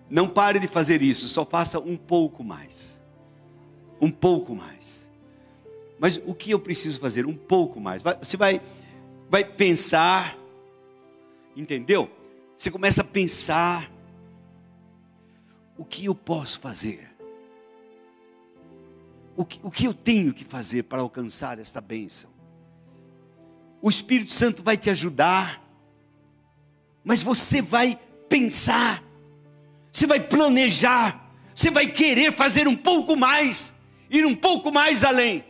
não 0.10 0.28
pare 0.28 0.60
de 0.60 0.68
fazer 0.68 1.02
isso, 1.02 1.30
só 1.30 1.46
faça 1.46 1.80
um 1.80 1.96
pouco 1.96 2.44
mais. 2.44 3.00
Um 4.02 4.10
pouco 4.10 4.56
mais. 4.56 5.08
Mas 6.00 6.20
o 6.26 6.34
que 6.34 6.50
eu 6.50 6.60
preciso 6.60 7.00
fazer? 7.00 7.28
Um 7.28 7.36
pouco 7.36 7.80
mais. 7.80 8.02
Você 8.20 8.36
vai, 8.36 8.60
vai 9.30 9.44
pensar, 9.44 10.36
entendeu? 11.56 12.10
Você 12.58 12.72
começa 12.72 13.02
a 13.02 13.06
pensar: 13.06 13.92
o 15.78 15.86
que 15.86 16.06
eu 16.06 16.16
posso 16.16 16.60
fazer? 16.60 17.11
O 19.36 19.46
que, 19.46 19.60
o 19.63 19.72
que 19.72 19.86
eu 19.86 19.94
tenho 19.94 20.34
que 20.34 20.44
fazer 20.44 20.84
para 20.84 21.02
alcançar 21.02 21.60
esta 21.60 21.80
bênção? 21.80 22.32
o 23.82 23.89
Espírito 23.89 24.34
Santo 24.34 24.62
vai 24.62 24.78
te 24.78 24.89
ajudar, 24.89 25.62
mas 27.04 27.24
você 27.24 27.62
vai 27.62 27.98
pensar, 28.30 29.04
você 29.91 30.06
vai 30.06 30.20
planejar, 30.20 31.32
você 31.54 31.72
vai 31.72 31.88
querer 31.88 32.32
fazer 32.32 32.67
um 32.67 32.76
pouco 32.76 33.15
mais, 33.15 33.74
ir 34.10 34.26
um 34.26 34.36
pouco 34.36 34.72
mais 34.72 35.04
além. 35.04 35.44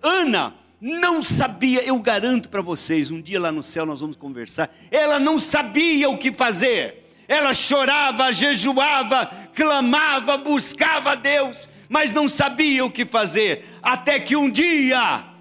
Ana 0.00 0.54
não 0.80 1.20
sabia, 1.20 1.82
eu 1.82 1.98
garanto 1.98 2.48
para 2.48 2.62
vocês, 2.62 3.10
um 3.10 3.20
dia 3.20 3.40
lá 3.40 3.50
no 3.50 3.62
céu 3.62 3.84
nós 3.84 4.00
vamos 4.00 4.14
conversar, 4.14 4.72
ela 4.90 5.18
não 5.18 5.40
sabia 5.40 6.08
o 6.08 6.18
que 6.18 6.32
fazer. 6.32 7.02
Ela 7.28 7.52
chorava, 7.52 8.32
jejuava, 8.32 9.48
clamava, 9.52 10.38
buscava 10.38 11.10
a 11.10 11.14
Deus, 11.16 11.68
mas 11.88 12.12
não 12.12 12.28
sabia 12.28 12.84
o 12.84 12.90
que 12.90 13.06
fazer, 13.06 13.64
até 13.82 14.18
que 14.18 14.36
um 14.36 14.50
dia 14.50 15.36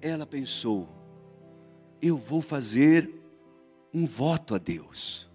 ela 0.00 0.26
pensou: 0.26 0.88
eu 2.00 2.16
vou 2.16 2.40
fazer 2.40 3.10
um 3.92 4.06
voto 4.06 4.54
a 4.54 4.58
Deus. 4.58 5.28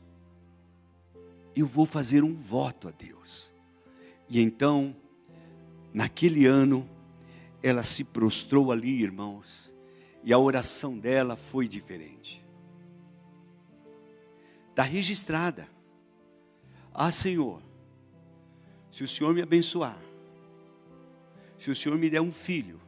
Eu 1.55 1.65
vou 1.65 1.85
fazer 1.85 2.23
um 2.23 2.33
voto 2.33 2.87
a 2.87 2.91
Deus. 2.91 3.51
E 4.29 4.41
então, 4.41 4.95
naquele 5.93 6.45
ano, 6.45 6.89
ela 7.61 7.83
se 7.83 8.03
prostrou 8.03 8.71
ali, 8.71 9.01
irmãos, 9.01 9.73
e 10.23 10.33
a 10.33 10.37
oração 10.37 10.97
dela 10.97 11.35
foi 11.35 11.67
diferente. 11.67 12.43
Está 14.71 14.83
registrada. 14.83 15.69
Ah, 16.93 17.11
Senhor, 17.11 17.61
se 18.95 19.03
o 19.03 19.07
Senhor 19.09 19.33
me 19.33 19.41
abençoar, 19.41 19.99
se 21.57 21.69
o 21.69 21.75
Senhor 21.75 21.97
me 21.97 22.09
der 22.09 22.21
um 22.21 22.31
filho, 22.31 22.79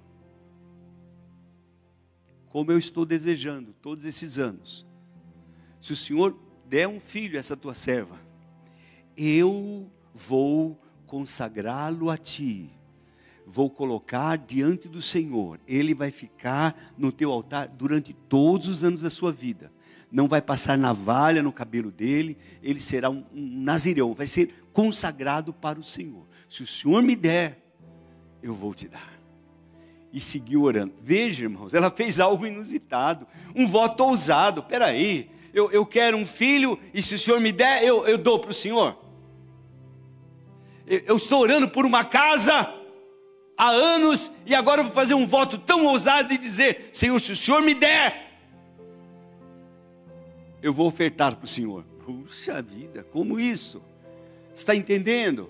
como 2.48 2.72
eu 2.72 2.78
estou 2.78 3.06
desejando 3.06 3.74
todos 3.82 4.06
esses 4.06 4.39
anos, 4.39 4.88
se 5.82 5.91
o 5.91 5.98
Senhor 5.98 6.34
der 6.65 6.88
um 6.88 6.98
filho 6.98 7.36
a 7.36 7.39
essa 7.41 7.58
tua 7.58 7.74
serva, 7.74 8.17
eu 9.17 9.91
vou 10.13 10.82
consagrá-lo 11.06 12.10
a 12.10 12.17
ti, 12.17 12.70
vou 13.46 13.70
colocar 13.70 14.38
diante 14.38 14.88
do 14.88 15.02
Senhor, 15.02 15.60
ele 15.67 15.93
vai 15.93 16.10
ficar 16.10 16.93
no 16.98 17.12
teu 17.12 17.34
altar 17.34 17.67
durante 17.67 18.13
todos 18.13 18.70
os 18.70 18.82
anos 18.82 19.02
da 19.02 19.10
sua 19.10 19.34
vida. 19.34 19.74
Não 20.10 20.30
vai 20.30 20.41
passar 20.41 20.78
navalha 20.78 21.43
no 21.43 21.52
cabelo 21.52 21.91
dele, 21.91 22.38
ele 22.63 22.80
será 22.80 23.10
um, 23.10 23.26
um 23.34 23.62
nazireu, 23.62 24.13
vai 24.13 24.26
ser 24.26 24.54
consagrado 24.78 25.52
para 25.52 25.80
o 25.80 25.84
Senhor. 25.84 26.28
Se 26.48 26.62
o 26.62 26.68
Senhor 26.68 27.02
me 27.02 27.16
der, 27.16 27.58
eu 28.44 28.54
vou 28.54 28.76
te 28.76 28.88
dar 28.88 29.18
e 30.13 30.22
seguiu 30.22 30.62
orando. 30.62 30.94
Veja, 31.02 31.46
irmãos, 31.46 31.74
ela 31.74 31.90
fez 31.90 32.20
algo 32.20 32.46
inusitado, 32.46 33.26
um 33.56 33.68
voto 33.68 34.04
ousado. 34.04 34.62
Peraí, 34.62 35.32
eu, 35.52 35.72
eu 35.72 35.84
quero 35.84 36.16
um 36.16 36.28
filho 36.28 36.78
e 36.94 37.02
se 37.02 37.16
o 37.16 37.20
Senhor 37.20 37.40
me 37.40 37.52
der, 37.52 37.84
eu, 37.84 38.06
eu 38.06 38.20
dou 38.20 38.38
para 38.38 38.52
o 38.52 38.54
Senhor. 38.54 38.96
Eu, 40.86 41.00
eu 41.08 41.16
estou 41.16 41.42
orando 41.42 41.68
por 41.68 41.84
uma 41.84 42.06
casa 42.06 42.72
há 43.58 43.70
anos 43.70 44.32
e 44.46 44.54
agora 44.54 44.82
eu 44.82 44.86
vou 44.86 44.94
fazer 44.94 45.16
um 45.16 45.28
voto 45.28 45.58
tão 45.58 45.88
ousado 45.88 46.32
e 46.32 46.38
dizer: 46.38 46.92
Senhor, 46.94 47.20
se 47.20 47.32
o 47.32 47.36
Senhor 47.36 47.63
me 47.63 47.74
der, 47.74 48.32
eu 50.62 50.72
vou 50.72 50.86
ofertar 50.86 51.36
para 51.36 51.46
o 51.46 51.48
Senhor. 51.48 51.84
Puxa 52.06 52.62
vida, 52.62 53.04
como 53.12 53.40
isso? 53.40 53.82
Está 54.58 54.74
entendendo? 54.74 55.48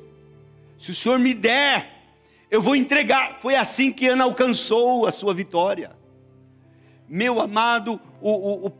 Se 0.78 0.92
o 0.92 0.94
Senhor 0.94 1.18
me 1.18 1.34
der, 1.34 1.94
eu 2.52 2.62
vou 2.62 2.76
entregar. 2.76 3.40
Foi 3.42 3.56
assim 3.56 3.90
que 3.90 4.06
Ana 4.06 4.26
alcançou 4.26 5.08
a 5.08 5.14
sua 5.14 5.34
vitória. 5.34 5.96
Meu 7.08 7.40
amado, 7.40 8.02
o, 8.20 8.68
o, 8.68 8.74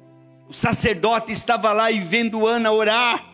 o 0.50 0.54
sacerdote 0.54 1.32
estava 1.32 1.72
lá 1.72 1.90
e 1.90 2.02
vendo 2.02 2.46
Ana 2.46 2.74
orar. 2.74 3.26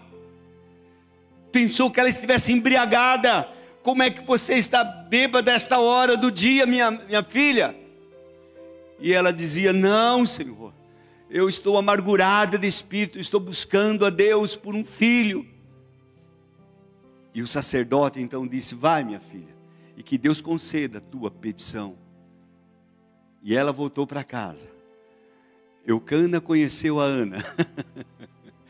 Pensou 1.51 1.89
que 1.89 1.99
ela 1.99 2.09
estivesse 2.09 2.53
embriagada. 2.53 3.49
Como 3.81 4.03
é 4.03 4.11
que 4.11 4.21
você 4.21 4.53
está 4.53 4.83
bêbada 4.83 5.51
esta 5.51 5.79
hora 5.79 6.15
do 6.15 6.29
dia, 6.29 6.67
minha, 6.67 6.91
minha 6.91 7.23
filha? 7.23 7.75
E 8.99 9.11
ela 9.11 9.33
dizia: 9.33 9.73
Não, 9.73 10.27
Senhor, 10.27 10.71
eu 11.27 11.49
estou 11.49 11.75
amargurada 11.75 12.55
de 12.55 12.67
espírito, 12.67 13.19
estou 13.19 13.39
buscando 13.39 14.05
a 14.05 14.11
Deus 14.11 14.55
por 14.55 14.75
um 14.75 14.85
filho. 14.85 15.52
E 17.33 17.41
o 17.41 17.47
sacerdote 17.47 18.21
então 18.21 18.47
disse: 18.47 18.75
Vai, 18.75 19.03
minha 19.03 19.19
filha 19.19 19.53
e 19.95 20.03
que 20.03 20.17
Deus 20.17 20.41
conceda 20.41 20.97
a 20.97 21.01
tua 21.01 21.29
petição. 21.29 21.95
E 23.41 23.55
ela 23.55 23.71
voltou 23.71 24.07
para 24.07 24.23
casa. 24.23 24.69
Eucana 25.85 26.39
conheceu 26.39 26.99
a 26.99 27.03
Ana. 27.03 27.37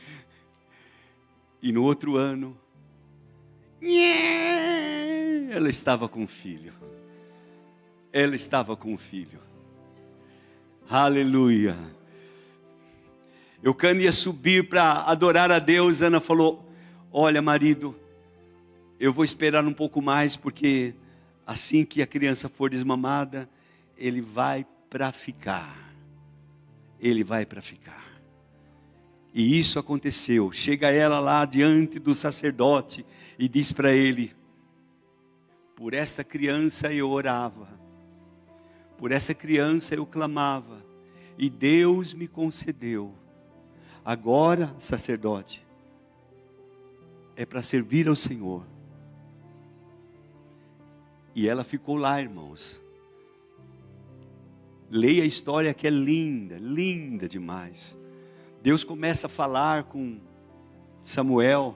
e 1.61 1.71
no 1.71 1.83
outro 1.83 2.17
ano, 2.17 2.57
ela 5.51 5.69
estava 5.69 6.07
com 6.07 6.21
um 6.21 6.27
filho. 6.27 6.73
Ela 8.11 8.35
estava 8.35 8.75
com 8.75 8.93
um 8.93 8.97
filho. 8.97 9.39
Aleluia. 10.89 11.77
Eucana 13.61 14.01
ia 14.01 14.11
subir 14.11 14.67
para 14.67 15.03
adorar 15.03 15.51
a 15.51 15.59
Deus. 15.59 16.01
Ana 16.01 16.19
falou: 16.19 16.67
Olha, 17.11 17.41
marido, 17.41 17.95
eu 19.03 19.11
vou 19.11 19.25
esperar 19.25 19.67
um 19.67 19.73
pouco 19.73 20.01
mais, 20.01 20.37
porque 20.37 20.95
assim 21.45 21.83
que 21.83 22.01
a 22.01 22.07
criança 22.07 22.47
for 22.47 22.69
desmamada, 22.69 23.49
ele 23.97 24.21
vai 24.21 24.65
para 24.89 25.11
ficar. 25.11 25.93
Ele 27.01 27.21
vai 27.21 27.45
para 27.45 27.61
ficar. 27.61 28.01
E 29.33 29.59
isso 29.59 29.77
aconteceu. 29.77 30.53
Chega 30.53 30.89
ela 30.89 31.19
lá 31.19 31.43
diante 31.43 31.99
do 31.99 32.15
sacerdote 32.15 33.05
e 33.37 33.49
diz 33.49 33.73
para 33.73 33.91
ele: 33.91 34.33
Por 35.75 35.93
esta 35.93 36.23
criança 36.23 36.93
eu 36.93 37.09
orava, 37.09 37.67
por 38.97 39.11
essa 39.11 39.33
criança 39.33 39.93
eu 39.93 40.05
clamava, 40.05 40.81
e 41.37 41.49
Deus 41.49 42.13
me 42.13 42.25
concedeu. 42.25 43.13
Agora, 44.05 44.73
sacerdote, 44.79 45.61
é 47.35 47.45
para 47.45 47.61
servir 47.61 48.07
ao 48.07 48.15
Senhor. 48.15 48.71
E 51.35 51.47
ela 51.47 51.63
ficou 51.63 51.97
lá, 51.97 52.21
irmãos. 52.21 52.79
Leia 54.89 55.23
a 55.23 55.25
história 55.25 55.73
que 55.73 55.87
é 55.87 55.89
linda, 55.89 56.57
linda 56.59 57.27
demais. 57.27 57.97
Deus 58.61 58.83
começa 58.83 59.27
a 59.27 59.29
falar 59.29 59.85
com 59.85 60.19
Samuel. 61.01 61.75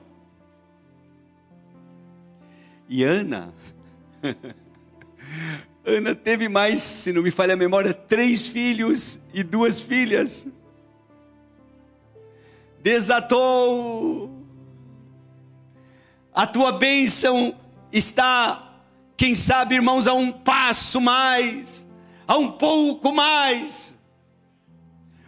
E 2.88 3.04
Ana, 3.04 3.54
Ana 5.84 6.14
teve 6.14 6.48
mais, 6.48 6.82
se 6.82 7.12
não 7.12 7.24
me 7.24 7.32
falha 7.32 7.54
a 7.54 7.58
memória, 7.58 7.94
três 7.94 8.48
filhos 8.48 9.20
e 9.34 9.44
duas 9.44 9.82
filhas. 9.82 10.48
Desatou. 12.82 14.32
A 16.34 16.46
tua 16.46 16.72
bênção 16.72 17.58
está 17.92 18.67
quem 19.18 19.34
sabe, 19.34 19.74
irmãos, 19.74 20.06
a 20.06 20.14
um 20.14 20.32
passo 20.32 21.02
mais, 21.02 21.88
a 22.28 22.38
um 22.38 22.52
pouco 22.52 23.12
mais. 23.12 23.98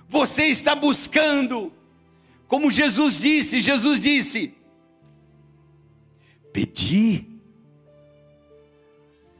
Você 0.07 0.45
está 0.45 0.75
buscando, 0.75 1.73
como 2.47 2.69
Jesus 2.69 3.19
disse: 3.19 3.59
Jesus 3.59 3.99
disse, 3.99 4.55
pedi, 6.53 7.27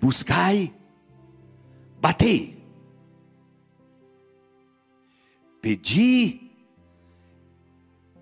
buscai, 0.02 0.74
batei. 2.02 2.58
Pedi 5.62 6.50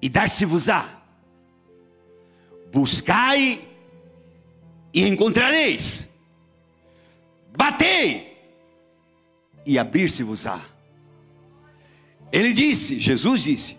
e 0.02 0.10
dar-se-vos-á. 0.10 1.02
Buscai 2.72 3.66
e 4.94 5.08
encontrareis 5.08 6.07
batei 7.58 8.38
e 9.66 9.80
abrir-se-vos-á. 9.80 10.62
Ele 12.32 12.54
disse, 12.54 13.00
Jesus 13.00 13.44
disse: 13.44 13.78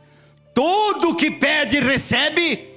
todo 0.53 1.15
que 1.15 1.31
pede, 1.31 1.79
recebe, 1.79 2.69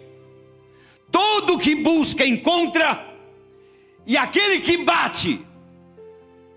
todo 1.11 1.57
que 1.57 1.73
busca, 1.73 2.23
encontra, 2.23 3.03
e 4.05 4.15
aquele 4.15 4.61
que 4.61 4.77
bate, 4.77 5.43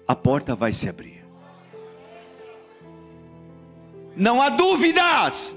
a 0.07 0.15
porta 0.15 0.55
vai 0.55 0.73
se 0.75 0.89
abrir. 0.89 1.25
Não 4.15 4.43
há 4.43 4.51
dúvidas, 4.51 5.57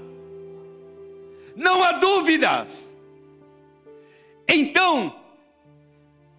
não 1.54 1.82
há 1.82 1.92
dúvidas. 1.92 2.96
Então, 4.48 5.14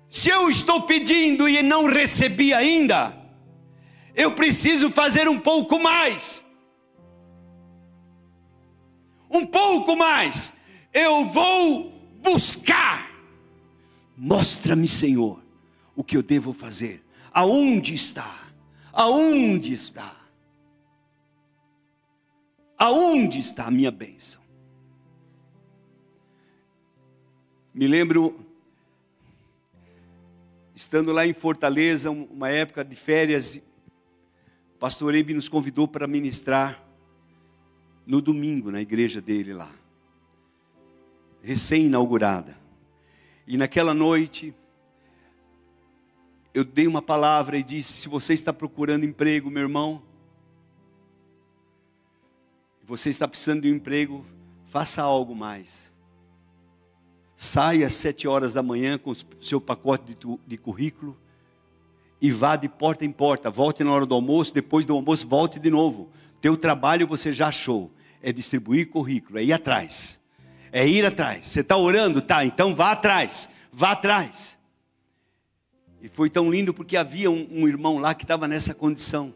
se 0.09 0.29
eu 0.29 0.49
estou 0.49 0.83
pedindo 0.83 1.47
e 1.47 1.61
não 1.61 1.85
recebi 1.85 2.53
ainda, 2.53 3.19
Eu 4.15 4.33
preciso 4.35 4.89
fazer 4.89 5.29
um 5.29 5.39
pouco 5.39 5.79
mais. 5.79 6.43
Um 9.31 9.45
pouco 9.45 9.95
mais. 9.95 10.51
Eu 10.91 11.25
vou 11.27 11.89
buscar. 12.21 13.09
Mostra-me, 14.17 14.89
Senhor, 14.89 15.41
o 15.95 16.03
que 16.03 16.17
eu 16.17 16.21
devo 16.21 16.51
fazer. 16.51 17.01
Aonde 17.31 17.93
está? 17.93 18.51
Aonde 18.91 19.73
está? 19.73 20.17
Aonde 22.77 23.39
está 23.39 23.67
a 23.67 23.71
minha 23.71 23.91
bênção? 23.91 24.41
Me 27.73 27.87
lembro, 27.87 28.45
estando 30.79 31.11
lá 31.11 31.27
em 31.27 31.33
Fortaleza, 31.33 32.09
uma 32.09 32.47
época 32.47 32.85
de 32.85 32.95
férias, 32.95 33.57
o 34.75 34.77
pastor 34.79 35.13
Eibe 35.13 35.33
nos 35.33 35.49
convidou 35.49 35.89
para 35.89 36.07
ministrar 36.07 36.81
no 38.07 38.21
domingo 38.21 38.71
na 38.71 38.79
igreja 38.79 39.19
dele 39.19 39.53
lá, 39.53 39.69
recém-inaugurada. 41.43 42.57
E 43.45 43.57
naquela 43.57 43.93
noite, 43.93 44.55
eu 46.53 46.63
dei 46.63 46.87
uma 46.87 47.01
palavra 47.01 47.57
e 47.57 47.63
disse: 47.63 47.91
se 47.91 48.07
você 48.07 48.33
está 48.33 48.53
procurando 48.53 49.05
emprego, 49.05 49.51
meu 49.51 49.63
irmão, 49.63 50.01
você 52.85 53.09
está 53.09 53.27
precisando 53.27 53.63
de 53.63 53.69
um 53.69 53.75
emprego, 53.75 54.25
faça 54.67 55.01
algo 55.01 55.35
mais. 55.35 55.88
Saia 57.41 57.87
às 57.87 57.93
sete 57.93 58.27
horas 58.27 58.53
da 58.53 58.61
manhã 58.61 58.97
com 58.97 59.11
o 59.11 59.15
seu 59.39 59.61
pacote 59.61 60.13
de, 60.13 60.39
de 60.45 60.57
currículo 60.57 61.17
e 62.21 62.29
vá 62.31 62.57
de 62.57 62.67
porta 62.67 63.05
em 63.05 63.11
porta. 63.13 63.49
Volte 63.49 63.81
na 63.81 63.93
hora 63.93 64.05
do 64.05 64.13
almoço, 64.13 64.53
depois 64.53 64.85
do 64.85 64.93
almoço, 64.93 65.25
volte 65.25 65.57
de 65.57 65.69
novo. 65.69 66.09
Teu 66.41 66.57
trabalho 66.57 67.07
você 67.07 67.31
já 67.31 67.47
achou. 67.47 67.89
É 68.21 68.33
distribuir 68.33 68.89
currículo, 68.89 69.39
é 69.39 69.43
ir 69.45 69.53
atrás. 69.53 70.19
É 70.69 70.85
ir 70.85 71.05
atrás. 71.05 71.47
Você 71.47 71.61
está 71.61 71.77
orando? 71.77 72.21
Tá, 72.21 72.43
então 72.43 72.75
vá 72.75 72.91
atrás. 72.91 73.49
Vá 73.71 73.91
atrás. 73.91 74.57
E 76.01 76.09
foi 76.09 76.29
tão 76.29 76.51
lindo 76.51 76.73
porque 76.73 76.97
havia 76.97 77.31
um, 77.31 77.47
um 77.49 77.67
irmão 77.69 77.99
lá 77.99 78.13
que 78.13 78.25
estava 78.25 78.49
nessa 78.49 78.73
condição. 78.73 79.33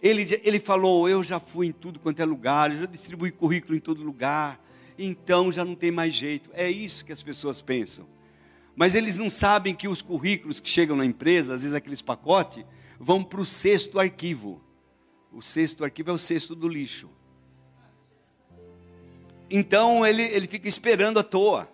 Ele, 0.00 0.40
ele 0.42 0.58
falou: 0.58 1.06
Eu 1.06 1.22
já 1.22 1.38
fui 1.38 1.66
em 1.66 1.72
tudo 1.72 2.00
quanto 2.00 2.20
é 2.20 2.24
lugar, 2.24 2.72
eu 2.72 2.80
já 2.80 2.86
distribuí 2.86 3.30
currículo 3.30 3.76
em 3.76 3.80
todo 3.80 4.02
lugar, 4.02 4.58
então 4.98 5.50
já 5.50 5.64
não 5.64 5.74
tem 5.74 5.90
mais 5.90 6.14
jeito. 6.14 6.50
É 6.52 6.70
isso 6.70 7.04
que 7.04 7.12
as 7.12 7.22
pessoas 7.22 7.60
pensam. 7.60 8.06
Mas 8.76 8.94
eles 8.94 9.18
não 9.18 9.30
sabem 9.30 9.74
que 9.74 9.86
os 9.86 10.02
currículos 10.02 10.60
que 10.60 10.68
chegam 10.68 10.96
na 10.96 11.04
empresa, 11.04 11.54
às 11.54 11.62
vezes 11.62 11.74
aqueles 11.74 12.02
pacotes, 12.02 12.64
vão 12.98 13.22
para 13.22 13.40
o 13.40 13.46
sexto 13.46 14.00
arquivo. 14.00 14.62
O 15.32 15.42
sexto 15.42 15.84
arquivo 15.84 16.10
é 16.10 16.12
o 16.12 16.18
sexto 16.18 16.54
do 16.54 16.68
lixo. 16.68 17.08
Então 19.50 20.04
ele, 20.04 20.22
ele 20.22 20.48
fica 20.48 20.68
esperando 20.68 21.18
à 21.18 21.22
toa. 21.22 21.68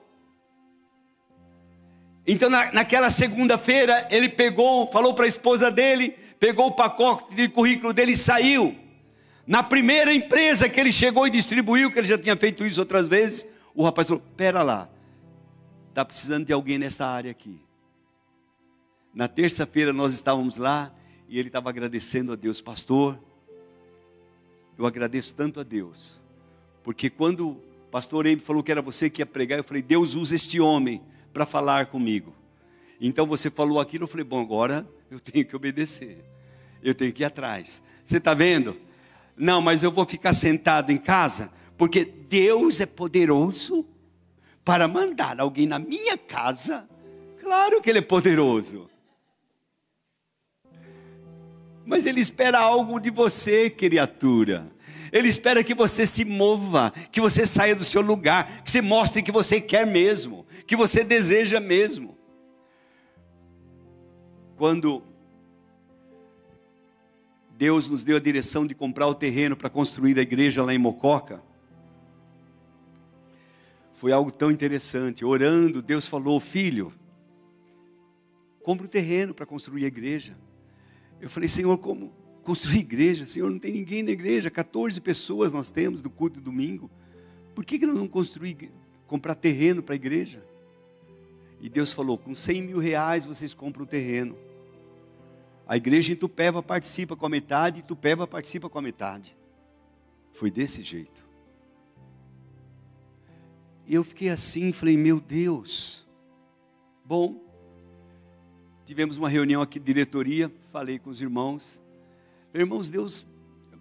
Então, 2.26 2.50
na, 2.50 2.70
naquela 2.72 3.10
segunda-feira, 3.10 4.06
ele 4.10 4.28
pegou, 4.28 4.86
falou 4.86 5.14
para 5.14 5.24
a 5.24 5.28
esposa 5.28 5.70
dele, 5.70 6.10
pegou 6.38 6.66
o 6.66 6.72
pacote 6.72 7.34
de 7.34 7.48
currículo 7.48 7.92
dele 7.92 8.12
e 8.12 8.16
saiu. 8.16 8.76
Na 9.50 9.64
primeira 9.64 10.14
empresa 10.14 10.68
que 10.68 10.78
ele 10.78 10.92
chegou 10.92 11.26
e 11.26 11.30
distribuiu, 11.30 11.90
que 11.90 11.98
ele 11.98 12.06
já 12.06 12.16
tinha 12.16 12.36
feito 12.36 12.64
isso 12.64 12.78
outras 12.78 13.08
vezes, 13.08 13.44
o 13.74 13.82
rapaz 13.82 14.06
falou: 14.06 14.22
Pera 14.36 14.62
lá, 14.62 14.88
está 15.88 16.04
precisando 16.04 16.46
de 16.46 16.52
alguém 16.52 16.78
nesta 16.78 17.04
área 17.04 17.32
aqui. 17.32 17.60
Na 19.12 19.26
terça-feira 19.26 19.92
nós 19.92 20.12
estávamos 20.12 20.56
lá 20.56 20.94
e 21.28 21.36
ele 21.36 21.48
estava 21.48 21.68
agradecendo 21.68 22.32
a 22.32 22.36
Deus, 22.36 22.60
pastor. 22.60 23.18
Eu 24.78 24.86
agradeço 24.86 25.34
tanto 25.34 25.58
a 25.58 25.64
Deus, 25.64 26.20
porque 26.84 27.10
quando 27.10 27.48
o 27.48 27.60
pastor 27.90 28.26
Eibe 28.26 28.40
falou 28.40 28.62
que 28.62 28.70
era 28.70 28.80
você 28.80 29.10
que 29.10 29.20
ia 29.20 29.26
pregar, 29.26 29.58
eu 29.58 29.64
falei: 29.64 29.82
Deus 29.82 30.14
usa 30.14 30.36
este 30.36 30.60
homem 30.60 31.02
para 31.32 31.44
falar 31.44 31.86
comigo. 31.86 32.32
Então 33.00 33.26
você 33.26 33.50
falou 33.50 33.80
aquilo, 33.80 34.04
eu 34.04 34.08
falei, 34.08 34.22
bom, 34.22 34.40
agora 34.40 34.86
eu 35.10 35.18
tenho 35.18 35.44
que 35.44 35.56
obedecer. 35.56 36.24
Eu 36.80 36.94
tenho 36.94 37.12
que 37.12 37.24
ir 37.24 37.26
atrás. 37.26 37.82
Você 38.04 38.18
está 38.18 38.32
vendo? 38.32 38.76
Não, 39.40 39.62
mas 39.62 39.82
eu 39.82 39.90
vou 39.90 40.04
ficar 40.04 40.34
sentado 40.34 40.92
em 40.92 40.98
casa, 40.98 41.50
porque 41.78 42.04
Deus 42.04 42.78
é 42.78 42.84
poderoso 42.84 43.86
para 44.62 44.86
mandar 44.86 45.40
alguém 45.40 45.66
na 45.66 45.78
minha 45.78 46.18
casa. 46.18 46.86
Claro 47.40 47.80
que 47.80 47.88
Ele 47.88 48.00
é 48.00 48.02
poderoso. 48.02 48.90
Mas 51.86 52.04
Ele 52.04 52.20
espera 52.20 52.58
algo 52.58 53.00
de 53.00 53.08
você, 53.08 53.70
criatura. 53.70 54.70
Ele 55.10 55.28
espera 55.28 55.64
que 55.64 55.74
você 55.74 56.04
se 56.04 56.22
mova, 56.22 56.92
que 57.10 57.18
você 57.18 57.46
saia 57.46 57.74
do 57.74 57.82
seu 57.82 58.02
lugar, 58.02 58.62
que 58.62 58.70
você 58.70 58.82
mostre 58.82 59.22
que 59.22 59.32
você 59.32 59.58
quer 59.58 59.86
mesmo, 59.86 60.44
que 60.66 60.76
você 60.76 61.02
deseja 61.02 61.58
mesmo. 61.58 62.14
Quando 64.58 65.02
Deus 67.60 67.90
nos 67.90 68.04
deu 68.04 68.16
a 68.16 68.20
direção 68.20 68.66
de 68.66 68.74
comprar 68.74 69.06
o 69.06 69.14
terreno 69.14 69.54
para 69.54 69.68
construir 69.68 70.18
a 70.18 70.22
igreja 70.22 70.64
lá 70.64 70.72
em 70.72 70.78
Mococa, 70.78 71.42
foi 73.92 74.12
algo 74.12 74.32
tão 74.32 74.50
interessante. 74.50 75.26
Orando, 75.26 75.82
Deus 75.82 76.06
falou: 76.06 76.40
Filho, 76.40 76.90
compra 78.62 78.86
o 78.86 78.88
terreno 78.88 79.34
para 79.34 79.44
construir 79.44 79.84
a 79.84 79.88
igreja. 79.88 80.38
Eu 81.20 81.28
falei: 81.28 81.50
Senhor, 81.50 81.76
como 81.76 82.14
construir 82.42 82.78
igreja? 82.78 83.26
Senhor, 83.26 83.50
não 83.50 83.58
tem 83.58 83.74
ninguém 83.74 84.02
na 84.02 84.12
igreja, 84.12 84.50
14 84.50 84.98
pessoas 84.98 85.52
nós 85.52 85.70
temos 85.70 86.00
do 86.00 86.08
culto 86.08 86.38
de 86.38 86.44
domingo. 86.46 86.90
Por 87.54 87.62
que, 87.62 87.78
que 87.78 87.84
nós 87.84 87.94
não 87.94 88.08
construir, 88.08 88.72
comprar 89.06 89.34
terreno 89.34 89.82
para 89.82 89.94
a 89.94 89.96
igreja? 89.96 90.42
E 91.60 91.68
Deus 91.68 91.92
falou: 91.92 92.16
com 92.16 92.34
100 92.34 92.62
mil 92.62 92.78
reais 92.78 93.26
vocês 93.26 93.52
compram 93.52 93.82
o 93.82 93.86
terreno. 93.86 94.34
A 95.70 95.76
igreja 95.76 96.12
em 96.12 96.16
Tupéva 96.16 96.60
participa 96.60 97.14
com 97.14 97.24
a 97.24 97.28
metade, 97.28 97.82
Tupéva 97.82 98.26
participa 98.26 98.68
com 98.68 98.76
a 98.76 98.82
metade. 98.82 99.36
Foi 100.32 100.50
desse 100.50 100.82
jeito. 100.82 101.24
Eu 103.88 104.02
fiquei 104.02 104.30
assim, 104.30 104.72
falei: 104.72 104.96
meu 104.96 105.20
Deus. 105.20 106.04
Bom, 107.04 107.40
tivemos 108.84 109.16
uma 109.16 109.28
reunião 109.28 109.62
aqui 109.62 109.78
de 109.78 109.84
diretoria, 109.84 110.52
falei 110.72 110.98
com 110.98 111.08
os 111.08 111.20
irmãos. 111.20 111.80
Irmãos, 112.52 112.90
Deus, 112.90 113.24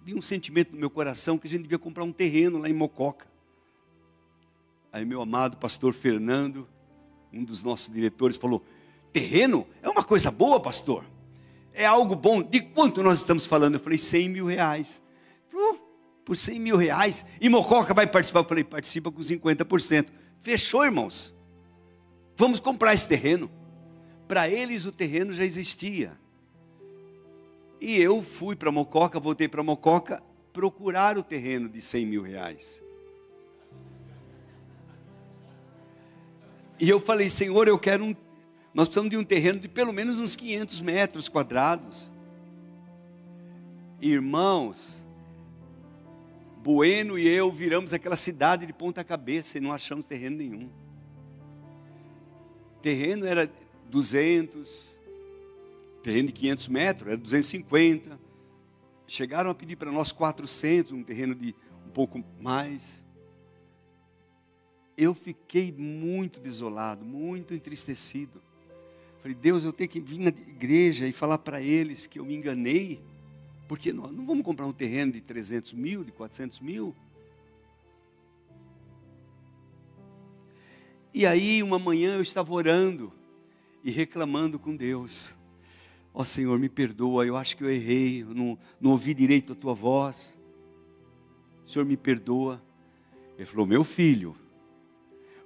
vi 0.04 0.14
um 0.14 0.22
sentimento 0.22 0.70
no 0.70 0.78
meu 0.78 0.90
coração 0.90 1.36
que 1.36 1.48
a 1.48 1.50
gente 1.50 1.62
devia 1.62 1.76
comprar 1.76 2.04
um 2.04 2.12
terreno 2.12 2.58
lá 2.58 2.68
em 2.68 2.72
Mococa. 2.72 3.26
Aí 4.92 5.04
meu 5.04 5.20
amado 5.20 5.56
pastor 5.56 5.92
Fernando 5.92 6.68
um 7.32 7.42
dos 7.42 7.64
nossos 7.64 7.92
diretores 7.92 8.36
falou: 8.36 8.64
terreno 9.12 9.66
é 9.82 9.88
uma 9.88 10.04
coisa 10.04 10.30
boa, 10.30 10.60
pastor. 10.60 11.04
É 11.80 11.86
algo 11.86 12.14
bom. 12.14 12.42
De 12.42 12.60
quanto 12.60 13.02
nós 13.02 13.18
estamos 13.18 13.46
falando? 13.46 13.74
Eu 13.74 13.80
falei: 13.80 13.96
100 13.96 14.28
mil 14.28 14.46
reais. 14.46 15.02
Uh, 15.50 15.78
por 16.26 16.36
100 16.36 16.60
mil 16.60 16.76
reais. 16.76 17.24
E 17.40 17.48
Mococa 17.48 17.94
vai 17.94 18.06
participar? 18.06 18.40
Eu 18.40 18.44
falei: 18.44 18.62
participa 18.62 19.10
com 19.10 19.22
50%. 19.22 20.08
Fechou, 20.38 20.84
irmãos. 20.84 21.34
Vamos 22.36 22.60
comprar 22.60 22.92
esse 22.92 23.08
terreno. 23.08 23.50
Para 24.28 24.46
eles 24.46 24.84
o 24.84 24.92
terreno 24.92 25.32
já 25.32 25.42
existia. 25.42 26.12
E 27.80 27.96
eu 27.96 28.22
fui 28.22 28.54
para 28.54 28.70
Mococa, 28.70 29.18
voltei 29.18 29.48
para 29.48 29.62
Mococa, 29.62 30.22
procurar 30.52 31.16
o 31.16 31.22
terreno 31.22 31.66
de 31.66 31.80
100 31.80 32.06
mil 32.06 32.22
reais. 32.22 32.82
E 36.78 36.88
eu 36.88 37.00
falei, 37.00 37.30
Senhor, 37.30 37.68
eu 37.68 37.78
quero 37.78 38.04
um. 38.04 38.14
Nós 38.72 38.86
precisamos 38.86 39.10
de 39.10 39.16
um 39.16 39.24
terreno 39.24 39.58
de 39.58 39.68
pelo 39.68 39.92
menos 39.92 40.18
uns 40.18 40.36
500 40.36 40.80
metros 40.80 41.28
quadrados. 41.28 42.10
Irmãos, 44.00 45.02
Bueno 46.62 47.18
e 47.18 47.26
eu 47.26 47.50
viramos 47.50 47.92
aquela 47.92 48.16
cidade 48.16 48.66
de 48.66 48.72
ponta 48.72 49.02
cabeça 49.02 49.58
e 49.58 49.60
não 49.60 49.72
achamos 49.72 50.06
terreno 50.06 50.36
nenhum. 50.36 50.70
Terreno 52.82 53.26
era 53.26 53.50
200, 53.88 54.96
terreno 56.02 56.28
de 56.28 56.34
500 56.34 56.68
metros 56.68 57.08
era 57.08 57.16
250. 57.16 58.20
Chegaram 59.06 59.50
a 59.50 59.54
pedir 59.54 59.76
para 59.76 59.90
nós 59.90 60.12
400, 60.12 60.92
um 60.92 61.02
terreno 61.02 61.34
de 61.34 61.54
um 61.86 61.90
pouco 61.90 62.22
mais 62.40 63.02
eu 65.00 65.14
fiquei 65.14 65.72
muito 65.72 66.38
desolado, 66.38 67.04
muito 67.04 67.54
entristecido. 67.54 68.42
Falei, 69.22 69.34
Deus, 69.34 69.64
eu 69.64 69.72
tenho 69.72 69.90
que 69.90 70.00
vir 70.00 70.18
na 70.18 70.28
igreja 70.28 71.06
e 71.06 71.12
falar 71.12 71.38
para 71.38 71.60
eles 71.60 72.06
que 72.06 72.18
eu 72.18 72.24
me 72.24 72.34
enganei, 72.34 73.00
porque 73.68 73.92
nós 73.92 74.10
não 74.10 74.24
vamos 74.24 74.44
comprar 74.44 74.66
um 74.66 74.72
terreno 74.72 75.12
de 75.12 75.20
300 75.20 75.74
mil, 75.74 76.02
de 76.02 76.10
400 76.10 76.60
mil. 76.60 76.94
E 81.12 81.26
aí, 81.26 81.62
uma 81.62 81.78
manhã 81.78 82.14
eu 82.14 82.22
estava 82.22 82.52
orando 82.52 83.12
e 83.84 83.90
reclamando 83.90 84.58
com 84.58 84.74
Deus. 84.74 85.36
Ó 86.14 86.22
oh, 86.22 86.24
Senhor, 86.24 86.58
me 86.58 86.68
perdoa, 86.68 87.26
eu 87.26 87.36
acho 87.36 87.56
que 87.56 87.62
eu 87.62 87.70
errei, 87.70 88.22
eu 88.22 88.34
não, 88.34 88.58
não 88.80 88.92
ouvi 88.92 89.12
direito 89.12 89.52
a 89.52 89.56
tua 89.56 89.74
voz. 89.74 90.38
Senhor, 91.66 91.84
me 91.84 91.96
perdoa. 91.96 92.62
Ele 93.36 93.46
falou: 93.46 93.66
Meu 93.66 93.84
filho, 93.84 94.36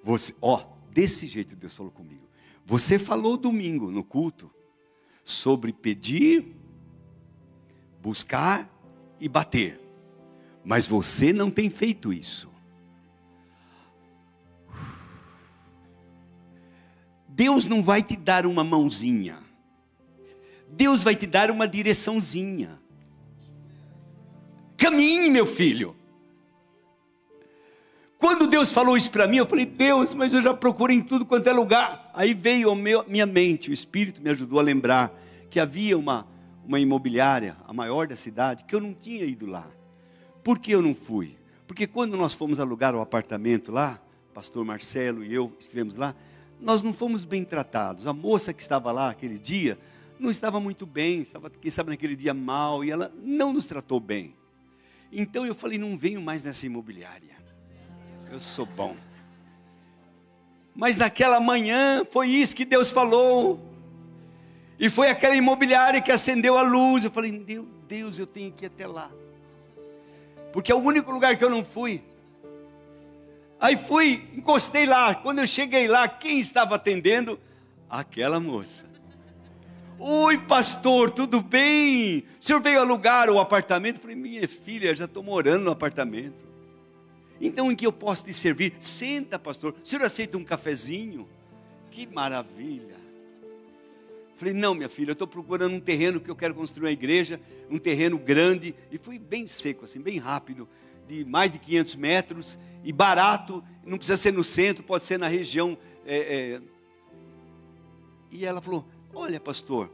você, 0.02 0.34
ó, 0.40 0.64
desse 0.90 1.26
jeito 1.26 1.56
Deus 1.56 1.74
falou 1.74 1.92
comigo. 1.92 2.22
Você 2.64 2.98
falou 2.98 3.36
domingo 3.36 3.90
no 3.90 4.02
culto 4.02 4.50
sobre 5.24 5.72
pedir, 5.72 6.56
buscar 8.00 8.70
e 9.20 9.28
bater, 9.28 9.80
mas 10.64 10.86
você 10.86 11.32
não 11.32 11.50
tem 11.50 11.68
feito 11.68 12.12
isso. 12.12 12.50
Deus 17.28 17.66
não 17.66 17.82
vai 17.82 18.02
te 18.02 18.16
dar 18.16 18.46
uma 18.46 18.64
mãozinha, 18.64 19.42
Deus 20.68 21.02
vai 21.02 21.14
te 21.14 21.26
dar 21.26 21.50
uma 21.50 21.68
direçãozinha. 21.68 22.80
Caminhe, 24.76 25.30
meu 25.30 25.46
filho. 25.46 25.96
Quando 28.24 28.46
Deus 28.46 28.72
falou 28.72 28.96
isso 28.96 29.10
para 29.10 29.28
mim, 29.28 29.36
eu 29.36 29.46
falei, 29.46 29.66
Deus, 29.66 30.14
mas 30.14 30.32
eu 30.32 30.40
já 30.40 30.54
procurei 30.54 30.96
em 30.96 31.02
tudo 31.02 31.26
quanto 31.26 31.46
é 31.46 31.52
lugar. 31.52 32.10
Aí 32.14 32.32
veio 32.32 32.70
a 32.70 33.04
minha 33.06 33.26
mente, 33.26 33.68
o 33.68 33.72
Espírito 33.74 34.22
me 34.22 34.30
ajudou 34.30 34.58
a 34.58 34.62
lembrar 34.62 35.12
que 35.50 35.60
havia 35.60 35.98
uma, 35.98 36.26
uma 36.64 36.80
imobiliária, 36.80 37.54
a 37.68 37.72
maior 37.74 38.06
da 38.06 38.16
cidade, 38.16 38.64
que 38.64 38.74
eu 38.74 38.80
não 38.80 38.94
tinha 38.94 39.26
ido 39.26 39.44
lá. 39.44 39.70
Por 40.42 40.58
que 40.58 40.72
eu 40.72 40.80
não 40.80 40.94
fui? 40.94 41.36
Porque 41.66 41.86
quando 41.86 42.16
nós 42.16 42.32
fomos 42.32 42.58
alugar 42.58 42.94
o 42.94 43.00
apartamento 43.02 43.70
lá, 43.70 44.00
pastor 44.32 44.64
Marcelo 44.64 45.22
e 45.22 45.34
eu 45.34 45.52
estivemos 45.60 45.94
lá, 45.94 46.14
nós 46.58 46.80
não 46.80 46.94
fomos 46.94 47.24
bem 47.24 47.44
tratados. 47.44 48.06
A 48.06 48.14
moça 48.14 48.54
que 48.54 48.62
estava 48.62 48.90
lá 48.90 49.10
aquele 49.10 49.38
dia 49.38 49.78
não 50.18 50.30
estava 50.30 50.58
muito 50.58 50.86
bem, 50.86 51.20
estava, 51.20 51.50
quem 51.50 51.70
sabe, 51.70 51.90
naquele 51.90 52.16
dia 52.16 52.32
mal, 52.32 52.82
e 52.82 52.90
ela 52.90 53.12
não 53.22 53.52
nos 53.52 53.66
tratou 53.66 54.00
bem. 54.00 54.34
Então 55.12 55.44
eu 55.44 55.54
falei, 55.54 55.76
não 55.76 55.98
venho 55.98 56.22
mais 56.22 56.42
nessa 56.42 56.64
imobiliária 56.64 57.33
eu 58.34 58.40
sou 58.40 58.66
bom. 58.66 58.96
Mas 60.74 60.98
naquela 60.98 61.38
manhã 61.38 62.04
foi 62.10 62.28
isso 62.28 62.56
que 62.56 62.64
Deus 62.64 62.90
falou. 62.90 63.60
E 64.76 64.90
foi 64.90 65.08
aquela 65.08 65.36
imobiliária 65.36 66.02
que 66.02 66.10
acendeu 66.10 66.58
a 66.58 66.62
luz. 66.62 67.04
Eu 67.04 67.12
falei, 67.12 67.30
meu 67.30 67.64
Deus, 67.86 68.18
eu 68.18 68.26
tenho 68.26 68.50
que 68.50 68.64
ir 68.64 68.66
até 68.66 68.88
lá. 68.88 69.08
Porque 70.52 70.72
é 70.72 70.74
o 70.74 70.78
único 70.78 71.12
lugar 71.12 71.36
que 71.36 71.44
eu 71.44 71.50
não 71.50 71.64
fui. 71.64 72.02
Aí 73.60 73.76
fui, 73.76 74.28
encostei 74.34 74.84
lá. 74.84 75.14
Quando 75.14 75.38
eu 75.38 75.46
cheguei 75.46 75.86
lá, 75.86 76.08
quem 76.08 76.40
estava 76.40 76.74
atendendo? 76.74 77.38
Aquela 77.88 78.40
moça. 78.40 78.84
Oi, 79.96 80.38
pastor, 80.38 81.12
tudo 81.12 81.40
bem? 81.40 82.24
O 82.40 82.44
senhor 82.44 82.60
veio 82.60 82.80
alugar 82.80 83.30
o 83.30 83.38
apartamento? 83.38 83.98
Eu 83.98 84.02
falei, 84.02 84.16
minha 84.16 84.48
filha, 84.48 84.94
já 84.96 85.04
estou 85.04 85.22
morando 85.22 85.62
no 85.62 85.70
apartamento. 85.70 86.53
Então, 87.44 87.70
em 87.70 87.76
que 87.76 87.86
eu 87.86 87.92
posso 87.92 88.24
te 88.24 88.32
servir? 88.32 88.72
Senta, 88.80 89.38
pastor. 89.38 89.74
O 89.82 89.86
senhor 89.86 90.02
aceita 90.02 90.38
um 90.38 90.42
cafezinho? 90.42 91.28
Que 91.90 92.06
maravilha. 92.06 92.96
Falei, 94.34 94.54
não, 94.54 94.74
minha 94.74 94.88
filha, 94.88 95.10
eu 95.10 95.12
estou 95.12 95.28
procurando 95.28 95.74
um 95.74 95.80
terreno 95.80 96.22
que 96.22 96.30
eu 96.30 96.34
quero 96.34 96.54
construir 96.54 96.86
uma 96.86 96.92
igreja, 96.92 97.38
um 97.68 97.78
terreno 97.78 98.16
grande. 98.18 98.74
E 98.90 98.96
fui 98.96 99.18
bem 99.18 99.46
seco, 99.46 99.84
assim, 99.84 100.00
bem 100.00 100.18
rápido, 100.18 100.66
de 101.06 101.22
mais 101.22 101.52
de 101.52 101.58
500 101.58 101.94
metros, 101.96 102.58
e 102.82 102.90
barato, 102.94 103.62
não 103.84 103.98
precisa 103.98 104.16
ser 104.16 104.32
no 104.32 104.42
centro, 104.42 104.82
pode 104.82 105.04
ser 105.04 105.18
na 105.18 105.28
região. 105.28 105.76
É, 106.06 106.56
é... 106.56 106.62
E 108.30 108.46
ela 108.46 108.62
falou: 108.62 108.86
Olha, 109.14 109.38
pastor, 109.38 109.90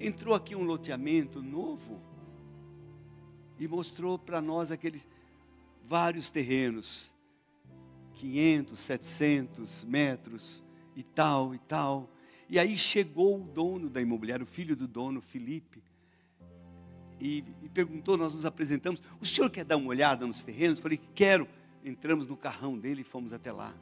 entrou 0.00 0.34
aqui 0.34 0.56
um 0.56 0.64
loteamento 0.64 1.42
novo 1.42 2.00
e 3.60 3.68
mostrou 3.68 4.18
para 4.18 4.40
nós 4.40 4.70
aqueles 4.70 5.06
vários 5.88 6.28
terrenos, 6.28 7.10
500, 8.14 8.78
700 8.78 9.84
metros 9.84 10.62
e 10.94 11.02
tal 11.02 11.54
e 11.54 11.58
tal. 11.58 12.10
E 12.48 12.58
aí 12.58 12.76
chegou 12.76 13.40
o 13.40 13.44
dono 13.44 13.88
da 13.88 14.00
imobiliária, 14.00 14.44
o 14.44 14.46
filho 14.46 14.76
do 14.76 14.86
dono, 14.86 15.20
Felipe, 15.20 15.82
e, 17.20 17.44
e, 17.62 17.68
perguntou, 17.68 18.16
nós 18.16 18.34
nos 18.34 18.46
apresentamos, 18.46 19.02
o 19.20 19.26
senhor 19.26 19.50
quer 19.50 19.64
dar 19.64 19.76
uma 19.76 19.88
olhada 19.88 20.24
nos 20.24 20.44
terrenos? 20.44 20.78
Falei, 20.78 21.00
quero. 21.14 21.48
Entramos 21.84 22.26
no 22.26 22.36
carrão 22.36 22.78
dele 22.78 23.00
e 23.00 23.04
fomos 23.04 23.32
até 23.32 23.50
lá. 23.50 23.74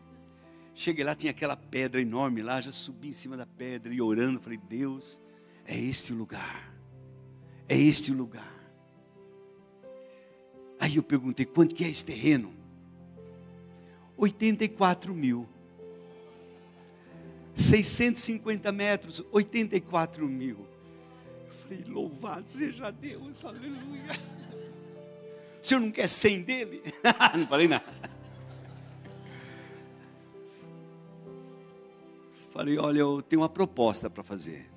Cheguei 0.74 1.04
lá, 1.04 1.14
tinha 1.14 1.32
aquela 1.32 1.56
pedra 1.56 2.00
enorme 2.00 2.42
lá, 2.42 2.60
já 2.60 2.72
subi 2.72 3.08
em 3.08 3.12
cima 3.12 3.36
da 3.36 3.46
pedra 3.46 3.92
e 3.92 4.00
orando, 4.00 4.40
falei, 4.40 4.58
Deus, 4.58 5.18
é 5.64 5.78
este 5.78 6.12
o 6.12 6.16
lugar, 6.16 6.70
é 7.68 7.76
este 7.76 8.12
o 8.12 8.14
lugar. 8.14 8.55
Aí 10.78 10.96
eu 10.96 11.02
perguntei: 11.02 11.46
quanto 11.46 11.74
que 11.74 11.84
é 11.84 11.88
esse 11.88 12.04
terreno? 12.04 12.52
84 14.16 15.14
mil. 15.14 15.48
650 17.54 18.70
metros, 18.70 19.24
84 19.32 20.26
mil. 20.28 20.66
Eu 21.46 21.52
falei: 21.54 21.84
louvado 21.86 22.50
seja 22.50 22.90
Deus, 22.90 23.44
aleluia. 23.44 24.12
O 25.62 25.66
senhor 25.66 25.80
não 25.80 25.90
quer 25.90 26.06
100 26.06 26.42
dele? 26.42 26.82
não 27.36 27.46
falei 27.46 27.66
nada. 27.66 27.84
Falei: 32.50 32.78
olha, 32.78 33.00
eu 33.00 33.20
tenho 33.20 33.42
uma 33.42 33.48
proposta 33.48 34.08
para 34.08 34.22
fazer. 34.22 34.70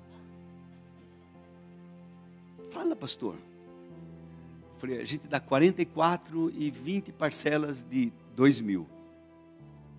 Fala, 2.70 2.96
pastor. 2.96 3.36
Falei, 4.80 4.98
a 4.98 5.04
gente 5.04 5.28
dá 5.28 5.38
44 5.38 6.50
e 6.56 6.70
20 6.70 7.12
parcelas 7.12 7.82
de 7.82 8.10
2 8.34 8.60
mil. 8.60 8.86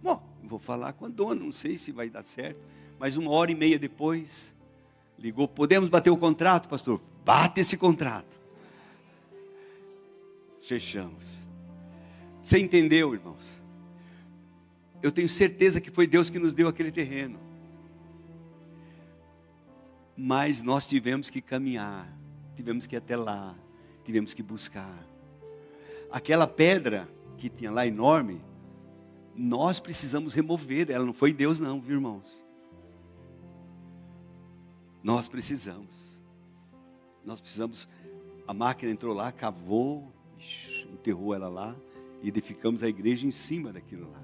Bom, 0.02 0.20
vou 0.44 0.58
falar 0.58 0.94
com 0.94 1.06
a 1.06 1.08
dona, 1.08 1.44
não 1.44 1.52
sei 1.52 1.78
se 1.78 1.92
vai 1.92 2.10
dar 2.10 2.24
certo. 2.24 2.60
Mas 2.98 3.16
uma 3.16 3.30
hora 3.30 3.52
e 3.52 3.56
meia 3.56 3.78
depois, 3.78 4.52
ligou, 5.20 5.48
podemos 5.48 5.88
bater 5.88 6.10
o 6.10 6.18
contrato, 6.18 6.68
pastor? 6.68 7.00
Bate 7.24 7.62
esse 7.62 7.78
contrato. 7.78 8.40
Fechamos. 10.64 11.38
Você 12.42 12.58
entendeu, 12.58 13.14
irmãos? 13.14 13.62
Eu 15.00 15.12
tenho 15.12 15.30
certeza 15.30 15.80
que 15.80 15.92
foi 15.92 16.08
Deus 16.08 16.28
que 16.32 16.40
nos 16.40 16.56
deu 16.56 16.68
aquele 16.68 16.92
terreno. 16.92 17.40
Mas 20.18 20.64
nós 20.64 20.88
tivemos 20.88 21.30
que 21.30 21.40
caminhar, 21.40 22.12
tivemos 22.56 22.88
que 22.88 22.96
ir 22.96 22.98
até 22.98 23.16
lá, 23.16 23.56
tivemos 24.02 24.34
que 24.34 24.44
buscar. 24.44 25.06
Aquela 26.12 26.48
pedra 26.48 27.08
que 27.38 27.50
tinha 27.50 27.72
lá 27.72 27.86
enorme, 27.88 28.42
nós 29.36 29.80
precisamos 29.80 30.34
remover 30.34 30.92
ela, 30.92 31.06
não 31.06 31.14
foi 31.14 31.34
Deus, 31.34 31.60
não, 31.60 31.80
viu, 31.80 31.96
irmãos? 31.96 32.44
Nós 35.04 35.28
precisamos. 35.28 36.20
Nós 37.26 37.40
precisamos. 37.40 37.88
A 38.48 38.54
máquina 38.54 38.92
entrou 38.92 39.14
lá, 39.14 39.32
cavou, 39.32 40.12
enterrou 40.92 41.34
ela 41.34 41.48
lá 41.48 41.76
e 42.22 42.28
edificamos 42.28 42.84
a 42.84 42.88
igreja 42.88 43.26
em 43.26 43.32
cima 43.32 43.72
daquilo 43.72 44.12
lá. 44.12 44.24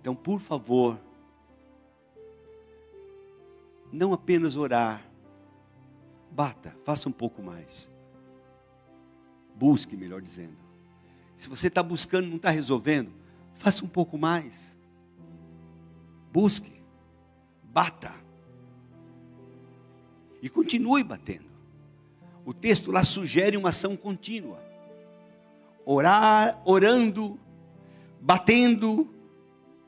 Então, 0.00 0.14
por 0.14 0.40
favor, 0.40 0.98
não 3.92 4.12
apenas 4.12 4.56
orar, 4.56 5.04
bata, 6.30 6.76
faça 6.84 7.08
um 7.08 7.12
pouco 7.12 7.42
mais. 7.42 7.90
Busque, 9.56 9.96
melhor 9.96 10.20
dizendo. 10.20 10.56
Se 11.36 11.48
você 11.48 11.68
está 11.68 11.82
buscando 11.82 12.28
não 12.28 12.36
está 12.36 12.50
resolvendo, 12.50 13.10
faça 13.54 13.84
um 13.84 13.88
pouco 13.88 14.18
mais. 14.18 14.76
Busque. 16.32 16.82
Bata. 17.62 18.12
E 20.42 20.48
continue 20.48 21.02
batendo. 21.02 21.56
O 22.44 22.52
texto 22.52 22.92
lá 22.92 23.02
sugere 23.02 23.56
uma 23.56 23.70
ação 23.70 23.96
contínua. 23.96 24.62
Orar, 25.84 26.60
orando, 26.64 27.38
batendo, 28.20 29.12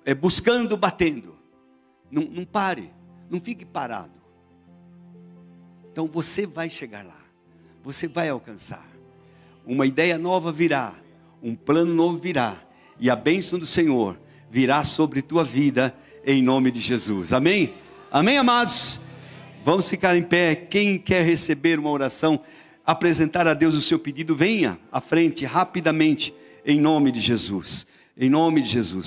é, 0.05 0.15
buscando, 0.15 0.77
batendo. 0.77 1.37
Não, 2.11 2.23
não 2.23 2.45
pare, 2.45 2.91
não 3.29 3.39
fique 3.39 3.65
parado. 3.65 4.19
Então 5.93 6.07
você 6.07 6.47
vai 6.47 6.71
chegar 6.71 7.05
lá, 7.05 7.21
você 7.83 8.07
vai 8.07 8.29
alcançar 8.29 8.98
uma 9.69 9.85
ideia 9.85 10.17
nova 10.17 10.51
virá, 10.51 10.95
um 11.43 11.55
plano 11.55 11.93
novo 11.93 12.17
virá, 12.17 12.59
e 12.99 13.11
a 13.11 13.15
bênção 13.15 13.59
do 13.59 13.67
Senhor 13.67 14.19
virá 14.51 14.83
sobre 14.83 15.21
tua 15.21 15.45
vida, 15.45 15.95
em 16.25 16.43
nome 16.43 16.71
de 16.71 16.81
Jesus. 16.81 17.35
Amém? 17.35 17.75
Amém, 18.11 18.39
amados? 18.39 18.99
Vamos 19.63 19.87
ficar 19.87 20.17
em 20.17 20.23
pé. 20.23 20.55
Quem 20.55 20.97
quer 20.97 21.23
receber 21.23 21.79
uma 21.79 21.91
oração, 21.91 22.41
apresentar 22.85 23.47
a 23.47 23.53
Deus 23.53 23.75
o 23.75 23.81
seu 23.83 23.99
pedido, 23.99 24.35
venha 24.35 24.79
à 24.91 25.03
frente 25.03 25.45
rapidamente, 25.45 26.33
em 26.65 26.81
nome 26.81 27.13
de 27.13 27.21
Jesus. 27.21 27.87
Em 28.17 28.31
nome 28.31 28.63
de 28.63 28.71
Jesus. 28.71 29.07